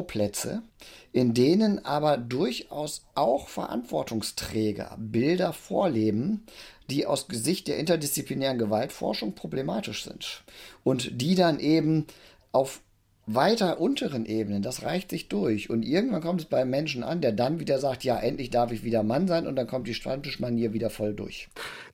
in 1.13 1.35
denen 1.35 1.85
aber 1.85 2.17
durchaus 2.17 3.07
auch 3.15 3.49
Verantwortungsträger 3.49 4.97
Bilder 4.99 5.53
vorleben, 5.53 6.45
die 6.91 7.07
aus 7.07 7.29
Gesicht 7.29 7.69
der 7.69 7.79
interdisziplinären 7.79 8.59
Gewaltforschung 8.59 9.35
problematisch 9.35 10.05
sind 10.05 10.45
und 10.85 11.21
die 11.21 11.35
dann 11.35 11.61
eben 11.61 12.07
auf 12.53 12.81
weiter 13.29 13.79
unteren 13.81 14.25
Ebenen, 14.25 14.63
das 14.63 14.83
reicht 14.83 15.11
sich 15.11 15.29
durch. 15.29 15.69
Und 15.69 15.83
irgendwann 15.83 16.23
kommt 16.23 16.41
es 16.41 16.47
beim 16.47 16.71
Menschen 16.71 17.03
an, 17.03 17.21
der 17.21 17.33
dann 17.33 17.61
wieder 17.61 17.79
sagt, 17.79 18.03
ja, 18.03 18.19
endlich 18.19 18.49
darf 18.51 18.73
ich 18.73 18.85
wieder 18.85 19.03
Mann 19.03 19.29
sein 19.29 19.47
und 19.47 19.57
dann 19.57 19.67
kommt 19.67 19.87
die 19.87 19.95
Stammtischmanier 19.95 20.73
wieder 20.73 20.89
voll 20.89 21.15
durch. 21.15 21.49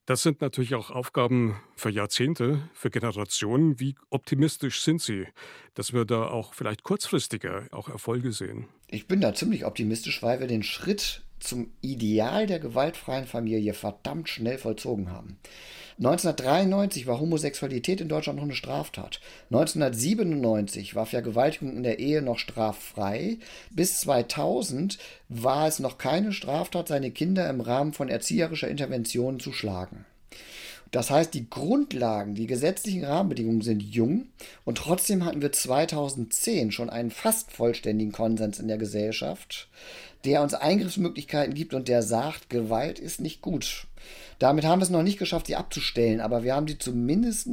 Das 0.07 0.23
sind 0.23 0.43
natürlich 0.43 0.75
auch 0.75 0.91
Aufgaben 0.91 1.57
für 1.77 1.89
Jahrzehnte, 1.89 2.69
für 2.75 2.91
Generationen. 2.91 3.81
Wie 3.81 3.95
optimistisch 4.11 4.83
sind 4.83 5.01
Sie, 5.01 5.27
dass 5.73 5.95
wir 5.95 6.05
da 6.05 6.27
auch 6.27 6.53
vielleicht 6.53 6.83
kurzfristiger 6.83 7.69
auch 7.71 7.89
Erfolge 7.89 8.33
sehen? 8.33 8.69
Ich 8.89 9.07
bin 9.07 9.23
da 9.23 9.33
ziemlich 9.33 9.65
optimistisch, 9.65 10.23
weil 10.23 10.41
wir 10.41 10.47
den 10.47 10.63
Schritt 10.63 11.23
zum 11.45 11.71
Ideal 11.81 12.47
der 12.47 12.59
gewaltfreien 12.59 13.27
Familie 13.27 13.75
verdammt 13.75 14.29
schnell 14.29 14.59
vollzogen 14.59 15.11
haben. 15.11 15.39
1993 15.99 17.07
war 17.07 17.21
Homosexualität 17.21 18.01
in 18.01 18.09
Deutschland 18.09 18.37
noch 18.37 18.45
eine 18.45 18.55
Straftat. 18.55 19.21
1997 19.53 20.97
war 20.97 21.07
Vergewaltigung 21.07 21.77
in 21.77 21.85
der 21.85 22.01
Ehe 22.01 22.21
noch 22.21 22.39
straffrei. 22.39 23.39
Bis 23.71 24.01
2000 24.01 24.99
war 25.29 25.69
es 25.69 25.79
noch 25.79 25.97
keine 25.99 26.33
Straftat, 26.33 26.89
seine 26.89 27.13
Kinder 27.13 27.49
im 27.49 27.61
Rahmen 27.61 27.93
von 27.93 28.09
erzieherischer 28.09 28.69
Intervention 28.69 29.39
zu 29.39 29.53
schlagen. 29.53 30.05
Das 30.91 31.11
heißt, 31.11 31.35
die 31.35 31.51
Grundlagen, 31.51 32.37
die 32.37 32.47
gesetzlichen 32.47 33.05
Rahmenbedingungen 33.05 33.63
sind 33.63 33.83
jung 33.83 34.27
und 34.65 34.79
trotzdem 34.79 35.25
hatten 35.25 35.43
wir 35.43 35.51
2010 35.51 36.71
schon 36.71 36.89
einen 36.89 37.11
fast 37.11 37.51
vollständigen 37.51 38.13
Konsens 38.13 38.61
in 38.61 38.69
der 38.69 38.79
Gesellschaft, 38.79 39.69
der 40.25 40.43
uns 40.43 40.55
Eingriffsmöglichkeiten 40.55 41.55
gibt 41.55 41.75
und 41.75 41.89
der 41.89 42.03
sagt, 42.03 42.51
Gewalt 42.51 42.99
ist 42.99 43.21
nicht 43.21 43.43
gut. 43.43 43.87
Damit 44.39 44.65
haben 44.65 44.81
wir 44.81 44.85
es 44.85 44.91
noch 44.91 45.03
nicht 45.03 45.19
geschafft, 45.19 45.47
sie 45.47 45.57
abzustellen, 45.57 46.21
aber 46.21 46.43
wir 46.43 46.55
haben 46.55 46.67
sie 46.67 46.79
zumindest 46.79 47.49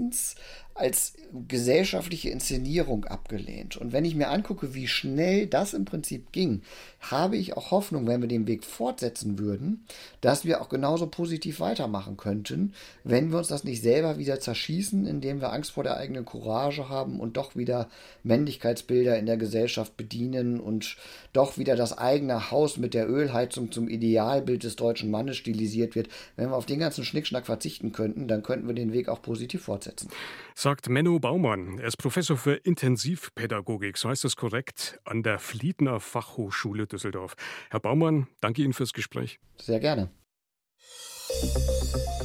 als 0.74 1.14
gesellschaftliche 1.48 2.30
Inszenierung 2.30 3.06
abgelehnt. 3.06 3.78
Und 3.78 3.94
wenn 3.94 4.06
ich 4.06 4.16
mir 4.16 4.30
angucke, 4.30 4.74
wie 4.74 4.88
schnell 4.88 5.48
das 5.48 5.74
im 5.74 5.86
Prinzip 5.86 6.32
ging, 6.32 6.62
habe 7.00 7.38
ich 7.38 7.56
auch 7.56 7.72
Hoffnung, 7.72 8.08
wenn 8.08 8.22
wir 8.22 8.28
den 8.28 8.48
Weg 8.48 8.64
fortsetzen 8.64 9.40
würden, 9.40 9.86
dass 10.20 10.46
wir 10.46 10.62
auch 10.62 10.70
genauso 10.70 11.08
positiv 11.08 11.60
weitermachen 11.60 12.18
könnten, 12.18 12.74
wenn 13.04 13.32
wir 13.32 13.38
uns 13.38 13.48
das 13.48 13.64
nicht 13.64 13.82
selber 13.82 14.18
wieder 14.18 14.40
zerschießen, 14.40 15.08
indem 15.08 15.42
wir 15.42 15.54
Angst 15.54 15.72
vor 15.72 15.84
der 15.84 15.98
eigenen 15.98 16.26
Courage 16.26 16.90
haben 16.90 17.20
und 17.20 17.38
doch 17.38 17.56
wieder 17.56 17.90
Männlichkeitsbilder 18.24 19.18
in 19.18 19.26
der 19.26 19.38
Gesellschaft 19.38 19.96
bedienen 19.96 20.60
und 20.60 20.98
doch 21.34 21.58
wieder 21.58 21.76
das 21.76 21.98
eigene 21.98 22.52
Haus 22.52 22.78
mit 22.78 22.94
der 22.94 23.10
Ölheizung 23.10 23.72
zum 23.72 23.88
Idealbild 23.88 24.64
des 24.64 24.76
deutschen 24.76 25.10
Mannes 25.10 25.38
stilisiert 25.38 25.96
wird. 25.96 26.10
Wenn 26.36 26.50
wir 26.50 26.56
auf 26.56 26.66
den 26.66 26.80
ganzen 26.80 27.06
Schnickschnack 27.06 27.46
verzichten 27.46 27.94
könnten, 27.94 28.28
dann 28.28 28.44
könnten 28.44 28.68
wir 28.68 28.76
den 28.76 28.92
Weg 28.92 29.08
auch 29.08 29.22
positiv 29.22 29.64
fortsetzen. 29.64 30.10
Sagt 30.56 30.90
Menno 30.90 31.21
Baumann. 31.22 31.78
Er 31.80 31.88
ist 31.88 31.98
Professor 31.98 32.36
für 32.36 32.56
Intensivpädagogik, 32.56 33.98
so 33.98 34.10
heißt 34.10 34.26
es 34.26 34.36
korrekt, 34.36 35.00
an 35.06 35.24
der 35.24 35.40
Fliedner 35.40 36.00
Fachhochschule 36.00 36.88
Düsseldorf. 36.88 37.36
Herr 37.70 37.80
Baumann, 37.80 38.28
danke 38.42 38.64
Ihnen 38.64 38.74
fürs 38.74 38.94
Gespräch. 38.94 39.40
Sehr 39.58 39.80
gerne. 39.80 40.12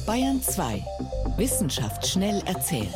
Bayern 0.05 0.41
2. 0.41 0.83
Wissenschaft 1.37 2.05
schnell 2.05 2.41
erzählt. 2.45 2.93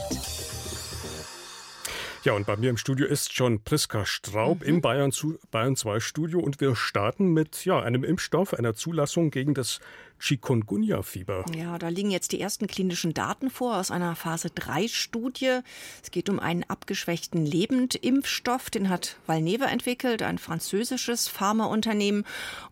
Ja, 2.24 2.34
und 2.34 2.46
bei 2.46 2.56
mir 2.56 2.70
im 2.70 2.78
Studio 2.78 3.08
ist 3.08 3.34
schon 3.34 3.64
Priska 3.64 4.06
Straub 4.06 4.62
mhm. 4.62 4.68
im 4.68 4.82
Bayern, 4.82 5.12
Bayern 5.50 5.76
2 5.76 6.00
Studio 6.00 6.40
und 6.40 6.62
wir 6.62 6.76
starten 6.76 7.34
mit 7.34 7.66
ja, 7.66 7.80
einem 7.82 8.04
Impfstoff, 8.04 8.54
einer 8.54 8.76
Zulassung 8.76 9.32
gegen 9.32 9.56
das 9.56 9.80
Chikungunya-Fieber. 10.22 11.46
Ja, 11.58 11.78
da 11.80 11.90
liegen 11.90 12.12
jetzt 12.12 12.32
die 12.32 12.40
ersten 12.40 12.68
klinischen 12.68 13.14
Daten 13.14 13.50
vor 13.50 13.78
aus 13.78 13.92
einer 13.92 14.16
Phase-3-Studie. 14.16 15.60
Es 16.04 16.12
geht 16.12 16.30
um 16.30 16.40
einen 16.40 16.64
abgeschwächten 16.64 17.46
Lebendimpfstoff, 17.46 18.70
den 18.70 18.90
hat 18.90 19.18
Valneva 19.26 19.66
entwickelt, 19.66 20.22
ein 20.22 20.38
französisches 20.38 21.28
Pharmaunternehmen. 21.28 22.26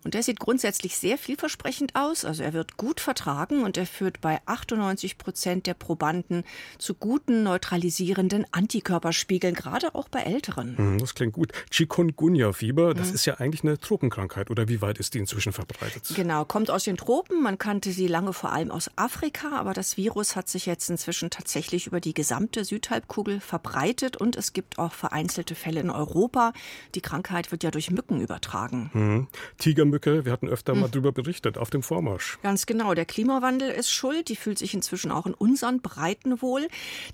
Und 0.03 0.13
der 0.13 0.23
sieht 0.23 0.39
grundsätzlich 0.39 0.97
sehr 0.97 1.17
vielversprechend 1.17 1.95
aus. 1.95 2.23
Also 2.23 2.43
er 2.43 2.53
wird 2.53 2.77
gut 2.77 2.99
vertragen 2.99 3.63
und 3.63 3.77
er 3.77 3.87
führt 3.87 4.21
bei 4.21 4.39
98 4.45 5.17
Prozent 5.17 5.65
der 5.65 5.73
Probanden 5.73 6.43
zu 6.77 6.93
guten 6.93 7.43
neutralisierenden 7.43 8.45
Antikörperspiegeln, 8.51 9.55
gerade 9.55 9.95
auch 9.95 10.07
bei 10.07 10.21
Älteren. 10.21 10.77
Hm, 10.77 10.97
das 10.99 11.15
klingt 11.15 11.33
gut. 11.33 11.51
Chikungunya-Fieber, 11.71 12.93
das 12.93 13.09
mhm. 13.09 13.15
ist 13.15 13.25
ja 13.25 13.35
eigentlich 13.35 13.63
eine 13.63 13.79
Tropenkrankheit. 13.79 14.51
Oder 14.51 14.67
wie 14.67 14.81
weit 14.81 14.99
ist 14.99 15.15
die 15.15 15.19
inzwischen 15.19 15.51
verbreitet? 15.51 16.03
Genau, 16.15 16.45
kommt 16.45 16.69
aus 16.69 16.83
den 16.83 16.97
Tropen 16.97 17.38
man 17.41 17.57
kannte 17.57 17.91
sie 17.91 18.07
lange 18.07 18.33
vor 18.33 18.51
allem 18.51 18.71
aus 18.71 18.89
Afrika, 18.95 19.51
aber 19.51 19.73
das 19.73 19.97
Virus 19.97 20.35
hat 20.35 20.49
sich 20.49 20.65
jetzt 20.65 20.89
inzwischen 20.89 21.29
tatsächlich 21.29 21.87
über 21.87 21.99
die 21.99 22.13
gesamte 22.13 22.63
Südhalbkugel 22.63 23.39
verbreitet 23.39 24.17
und 24.17 24.35
es 24.35 24.53
gibt 24.53 24.79
auch 24.79 24.93
vereinzelte 24.93 25.55
Fälle 25.55 25.79
in 25.79 25.89
Europa. 25.89 26.53
Die 26.95 27.01
Krankheit 27.01 27.51
wird 27.51 27.63
ja 27.63 27.71
durch 27.71 27.91
Mücken 27.91 28.21
übertragen. 28.21 28.89
Mhm. 28.93 29.27
Tigermücke, 29.57 30.25
wir 30.25 30.31
hatten 30.31 30.47
öfter 30.47 30.75
mhm. 30.75 30.81
mal 30.81 30.89
darüber 30.89 31.11
berichtet, 31.11 31.57
auf 31.57 31.69
dem 31.69 31.83
Vormarsch. 31.83 32.39
Ganz 32.41 32.65
genau. 32.65 32.93
Der 32.93 33.05
Klimawandel 33.05 33.69
ist 33.69 33.91
schuld. 33.91 34.29
Die 34.29 34.35
fühlt 34.35 34.57
sich 34.57 34.73
inzwischen 34.73 35.11
auch 35.11 35.25
in 35.25 35.33
unseren 35.33 35.81
Breiten 35.81 36.41
wohl. 36.41 36.67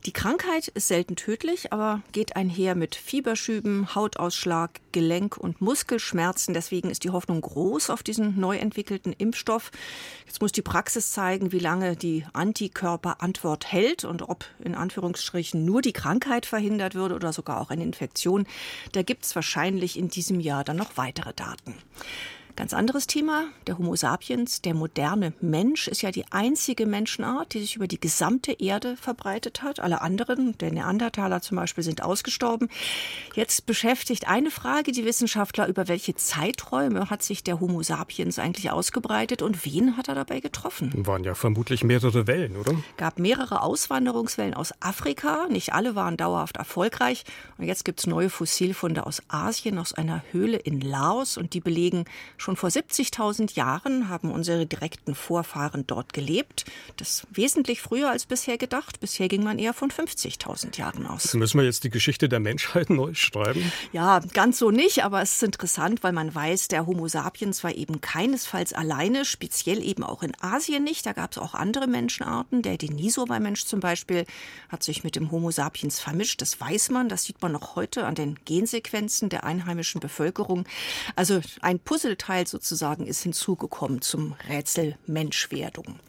Die 0.06 0.14
Krankheit 0.14 0.68
ist 0.70 0.88
selten 0.88 1.16
tödlich, 1.16 1.74
aber 1.74 2.02
geht 2.12 2.36
einher 2.36 2.76
mit 2.76 2.96
Fieberschüben, 2.96 3.96
Hautausschlag, 3.96 4.80
Gelenk- 4.92 5.38
und 5.38 5.62
Muskelschmerzen. 5.62 6.54
Deswegen 6.54 6.90
ist 6.90 7.04
die 7.04 7.10
Hoffnung 7.10 7.42
groß 7.42 7.90
auf 7.90 8.04
diesen 8.04 8.40
neu 8.40 8.58
entwickelten 8.58 9.14
Impfstoff. 9.14 9.72
Jetzt 10.26 10.42
muss 10.42 10.52
die 10.52 10.62
Praxis 10.62 11.12
zeigen, 11.12 11.52
wie 11.52 11.60
lange 11.60 11.96
die 11.96 12.26
Antikörperantwort 12.34 13.72
hält 13.72 14.04
und 14.06 14.22
ob 14.22 14.46
in 14.64 14.76
Anführungsstrichen 14.76 15.66
nur 15.66 15.82
die 15.82 15.94
Krankheit 15.94 16.46
verhindert 16.46 16.96
würde 16.96 17.16
oder 17.16 17.34
sogar 17.34 17.62
auch 17.62 17.70
eine 17.70 17.84
Infektion. 17.84 18.46
Da 18.92 19.02
gibt 19.02 19.26
es 19.26 19.36
wahrscheinlich 19.36 19.98
in 19.98 20.10
diesem 20.10 20.40
Jahr 20.40 20.64
dann 20.64 20.78
noch 20.78 20.98
weitere 20.98 21.34
Daten. 21.34 21.76
Ganz 22.56 22.74
anderes 22.74 23.06
Thema, 23.06 23.50
der 23.68 23.78
Homo 23.78 23.98
sapiens, 23.98 24.62
der 24.62 24.74
moderne 24.74 25.34
Mensch, 25.42 25.90
ist 25.90 26.02
ja 26.02 26.12
die 26.12 26.24
einzige 26.32 26.86
Menschenart, 26.86 27.54
die 27.54 27.60
sich 27.60 27.76
über 27.76 27.86
die 27.86 28.00
gesamte 28.00 28.54
Erde 28.54 28.96
verbreitet 28.96 29.62
hat. 29.62 29.82
Alle 29.82 30.00
anderen, 30.02 30.58
der 30.60 30.72
Neandertaler 30.72 31.42
zum 31.42 31.58
Beispiel, 31.58 31.84
sind 31.84 32.02
ausgestorben. 32.02 32.70
Jetzt 33.36 33.66
beschäftigt 33.66 34.30
eine 34.30 34.52
Frage 34.52 34.94
die 34.94 35.04
Wissenschaftler, 35.04 35.68
über 35.68 35.90
welche 35.90 36.16
Zeiträume 36.16 37.10
hat 37.10 37.24
sich 37.24 37.44
der 37.44 37.60
Homo 37.60 37.84
sapiens 37.84 38.40
eigentlich 38.40 38.72
ausgebreitet 38.72 39.42
und 39.42 39.66
wen 39.66 39.98
hat 39.98 40.08
er 40.08 40.16
dabei 40.16 40.40
getroffen? 40.40 40.94
Waren 40.96 41.26
ja 41.26 41.36
vermutlich 41.36 41.84
mehrere 41.84 42.26
Wellen, 42.26 42.56
oder? 42.56 42.74
Gab 42.96 43.20
mehrere 43.20 43.64
Auswanderungswellen 43.64 44.54
aus 44.54 44.74
Afrika. 44.80 45.48
Nicht 45.50 45.74
alle 45.74 45.96
waren 45.96 46.16
dauerhaft 46.16 46.56
erfolgreich. 46.56 47.26
Und 47.58 47.66
jetzt 47.66 47.84
gibt 47.84 48.00
es 48.00 48.08
neue 48.08 48.30
Fossilfunde 48.30 49.06
aus 49.06 49.22
Asien, 49.28 49.78
aus 49.78 49.94
einer 49.94 50.24
Höhle 50.32 50.56
in 50.56 50.80
Laos 50.80 51.36
und 51.36 51.54
die 51.54 51.60
belegen 51.60 52.06
Schon 52.46 52.58
vor 52.58 52.70
70.000 52.70 53.56
Jahren 53.56 54.08
haben 54.08 54.30
unsere 54.30 54.68
direkten 54.68 55.16
Vorfahren 55.16 55.88
dort 55.88 56.14
gelebt. 56.14 56.66
Das 56.96 57.26
wesentlich 57.32 57.82
früher 57.82 58.12
als 58.12 58.28
bisher 58.28 58.60
gedacht. 58.60 59.00
Bisher 59.00 59.28
ging 59.30 59.44
man 59.44 59.58
eher 59.58 59.74
von 59.74 59.90
50.000 59.90 60.78
Jahren 60.78 61.08
aus. 61.08 61.34
Müssen 61.34 61.58
wir 61.58 61.66
jetzt 61.66 61.86
die 61.86 61.90
Geschichte 61.90 62.30
der 62.30 62.40
Menschheit 62.40 62.90
neu 62.92 63.16
schreiben? 63.16 63.72
Ja, 63.94 64.20
ganz 64.34 64.60
so 64.60 64.70
nicht, 64.70 65.04
aber 65.04 65.24
es 65.24 65.38
ist 65.38 65.42
interessant, 65.42 66.04
weil 66.04 66.12
man 66.12 66.36
weiß, 66.36 66.68
der 66.68 66.86
Homo 66.86 67.08
sapiens 67.08 67.64
war 67.64 67.74
eben 67.74 68.00
keinesfalls 68.00 68.74
alleine, 68.74 69.26
speziell 69.26 69.84
eben 69.84 70.04
auch 70.04 70.22
in 70.22 70.34
Asien 70.40 70.84
nicht. 70.84 71.04
Da 71.08 71.14
gab 71.14 71.32
es 71.32 71.40
auch 71.40 71.56
andere 71.56 71.88
Menschenarten. 71.88 72.62
Der 72.62 72.78
Denisova-Mensch 72.78 73.66
zum 73.66 73.80
Beispiel 73.80 74.24
hat 74.70 74.84
sich 74.84 75.04
mit 75.04 75.16
dem 75.16 75.32
Homo 75.32 75.50
sapiens 75.50 76.00
vermischt. 76.00 76.44
Das 76.44 76.62
weiß 76.62 76.92
man, 76.92 77.10
das 77.10 77.24
sieht 77.24 77.42
man 77.42 77.54
noch 77.54 77.76
heute 77.76 78.06
an 78.06 78.14
den 78.14 78.36
Gensequenzen 78.46 79.30
der 79.30 79.46
einheimischen 79.46 80.00
Bevölkerung. 80.00 80.66
Also 81.16 81.42
ein 81.62 81.80
Puzzleteil 81.80 82.35
Teil 82.36 82.48
sozusagen 82.48 83.08
ist 83.08 83.24
hinzugekommen 83.24 84.02
zum 84.02 84.36
Rätsel 84.50 84.98
Menschwerdung. 85.06 86.00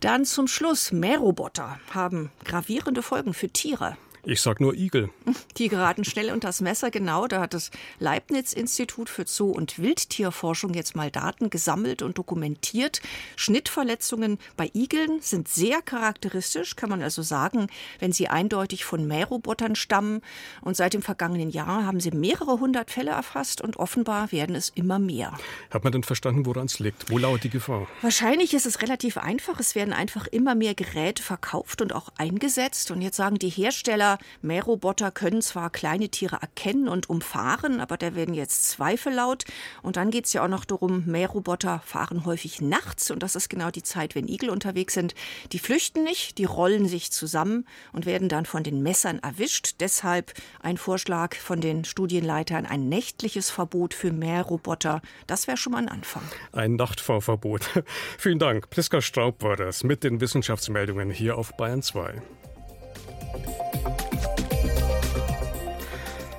Dann 0.00 0.26
zum 0.26 0.48
Schluss, 0.48 0.92
Mähroboter 0.92 1.80
haben 1.94 2.30
gravierende 2.44 3.00
Folgen 3.00 3.32
für 3.32 3.48
Tiere. 3.48 3.96
Ich 4.28 4.40
sag 4.40 4.60
nur 4.60 4.74
Igel. 4.74 5.08
Die 5.56 5.68
geraten 5.68 6.04
schnell 6.04 6.32
unter 6.32 6.48
das 6.48 6.60
Messer, 6.60 6.90
genau. 6.90 7.28
Da 7.28 7.40
hat 7.40 7.54
das 7.54 7.70
Leibniz-Institut 8.00 9.08
für 9.08 9.24
Zoo- 9.24 9.52
und 9.52 9.78
Wildtierforschung 9.78 10.74
jetzt 10.74 10.96
mal 10.96 11.12
Daten 11.12 11.48
gesammelt 11.48 12.02
und 12.02 12.18
dokumentiert. 12.18 13.00
Schnittverletzungen 13.36 14.38
bei 14.56 14.68
Igeln 14.74 15.20
sind 15.20 15.46
sehr 15.46 15.80
charakteristisch, 15.80 16.74
kann 16.74 16.90
man 16.90 17.02
also 17.02 17.22
sagen, 17.22 17.68
wenn 18.00 18.10
sie 18.10 18.26
eindeutig 18.26 18.84
von 18.84 19.06
Mährobotern 19.06 19.76
stammen. 19.76 20.22
Und 20.60 20.76
seit 20.76 20.94
dem 20.94 21.02
vergangenen 21.02 21.50
Jahr 21.50 21.86
haben 21.86 22.00
sie 22.00 22.10
mehrere 22.10 22.58
hundert 22.58 22.90
Fälle 22.90 23.12
erfasst 23.12 23.60
und 23.60 23.76
offenbar 23.76 24.32
werden 24.32 24.56
es 24.56 24.70
immer 24.70 24.98
mehr. 24.98 25.38
Hat 25.70 25.84
man 25.84 25.92
denn 25.92 26.02
verstanden, 26.02 26.46
woran 26.46 26.66
es 26.66 26.80
liegt? 26.80 27.12
Wo 27.12 27.18
lauert 27.18 27.44
die 27.44 27.50
Gefahr? 27.50 27.86
Wahrscheinlich 28.02 28.54
ist 28.54 28.66
es 28.66 28.82
relativ 28.82 29.18
einfach. 29.18 29.60
Es 29.60 29.76
werden 29.76 29.94
einfach 29.94 30.26
immer 30.26 30.56
mehr 30.56 30.74
Geräte 30.74 31.22
verkauft 31.22 31.80
und 31.80 31.94
auch 31.94 32.08
eingesetzt. 32.18 32.90
Und 32.90 33.02
jetzt 33.02 33.16
sagen 33.16 33.38
die 33.38 33.50
Hersteller, 33.50 34.15
Mähroboter 34.42 35.10
können 35.10 35.42
zwar 35.42 35.70
kleine 35.70 36.08
Tiere 36.08 36.36
erkennen 36.40 36.88
und 36.88 37.08
umfahren, 37.10 37.80
aber 37.80 37.96
da 37.96 38.14
werden 38.14 38.34
jetzt 38.34 38.68
Zweifel 38.68 39.12
laut. 39.12 39.44
Und 39.82 39.96
dann 39.96 40.10
geht 40.10 40.26
es 40.26 40.32
ja 40.32 40.44
auch 40.44 40.48
noch 40.48 40.64
darum, 40.64 41.04
Mähroboter 41.06 41.80
fahren 41.84 42.24
häufig 42.24 42.60
nachts 42.60 43.10
und 43.10 43.22
das 43.22 43.36
ist 43.36 43.48
genau 43.48 43.70
die 43.70 43.82
Zeit, 43.82 44.14
wenn 44.14 44.28
Igel 44.28 44.50
unterwegs 44.50 44.94
sind. 44.94 45.14
Die 45.52 45.58
flüchten 45.58 46.04
nicht, 46.04 46.38
die 46.38 46.44
rollen 46.44 46.86
sich 46.86 47.12
zusammen 47.12 47.66
und 47.92 48.06
werden 48.06 48.28
dann 48.28 48.46
von 48.46 48.62
den 48.62 48.82
Messern 48.82 49.18
erwischt. 49.20 49.76
Deshalb 49.80 50.32
ein 50.60 50.76
Vorschlag 50.76 51.36
von 51.36 51.60
den 51.60 51.84
Studienleitern, 51.84 52.66
ein 52.66 52.88
nächtliches 52.88 53.50
Verbot 53.50 53.94
für 53.94 54.12
Mähroboter. 54.12 55.02
Das 55.26 55.46
wäre 55.46 55.56
schon 55.56 55.72
mal 55.72 55.78
ein 55.78 55.88
Anfang. 55.88 56.22
Ein 56.52 56.76
Nachtfahrverbot. 56.76 57.84
Vielen 58.18 58.38
Dank. 58.38 58.70
Priska 58.70 59.00
Straub 59.00 59.42
war 59.42 59.56
das 59.56 59.84
mit 59.84 60.04
den 60.04 60.20
Wissenschaftsmeldungen 60.20 61.10
hier 61.10 61.38
auf 61.38 61.56
Bayern 61.56 61.82
2. 61.82 62.22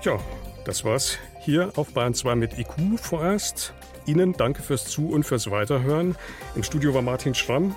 Tja, 0.07 0.21
das 0.63 0.85
war's 0.85 1.17
hier 1.41 1.73
auf 1.75 1.89
Bayern 1.89 2.13
2 2.13 2.35
mit 2.35 2.57
IQ 2.57 2.97
vorerst. 2.97 3.73
Ihnen 4.05 4.31
danke 4.31 4.63
fürs 4.63 4.85
Zu- 4.85 5.09
und 5.09 5.25
fürs 5.25 5.51
Weiterhören. 5.51 6.15
Im 6.55 6.63
Studio 6.63 6.93
war 6.93 7.01
Martin 7.01 7.35
Schramm. 7.35 7.75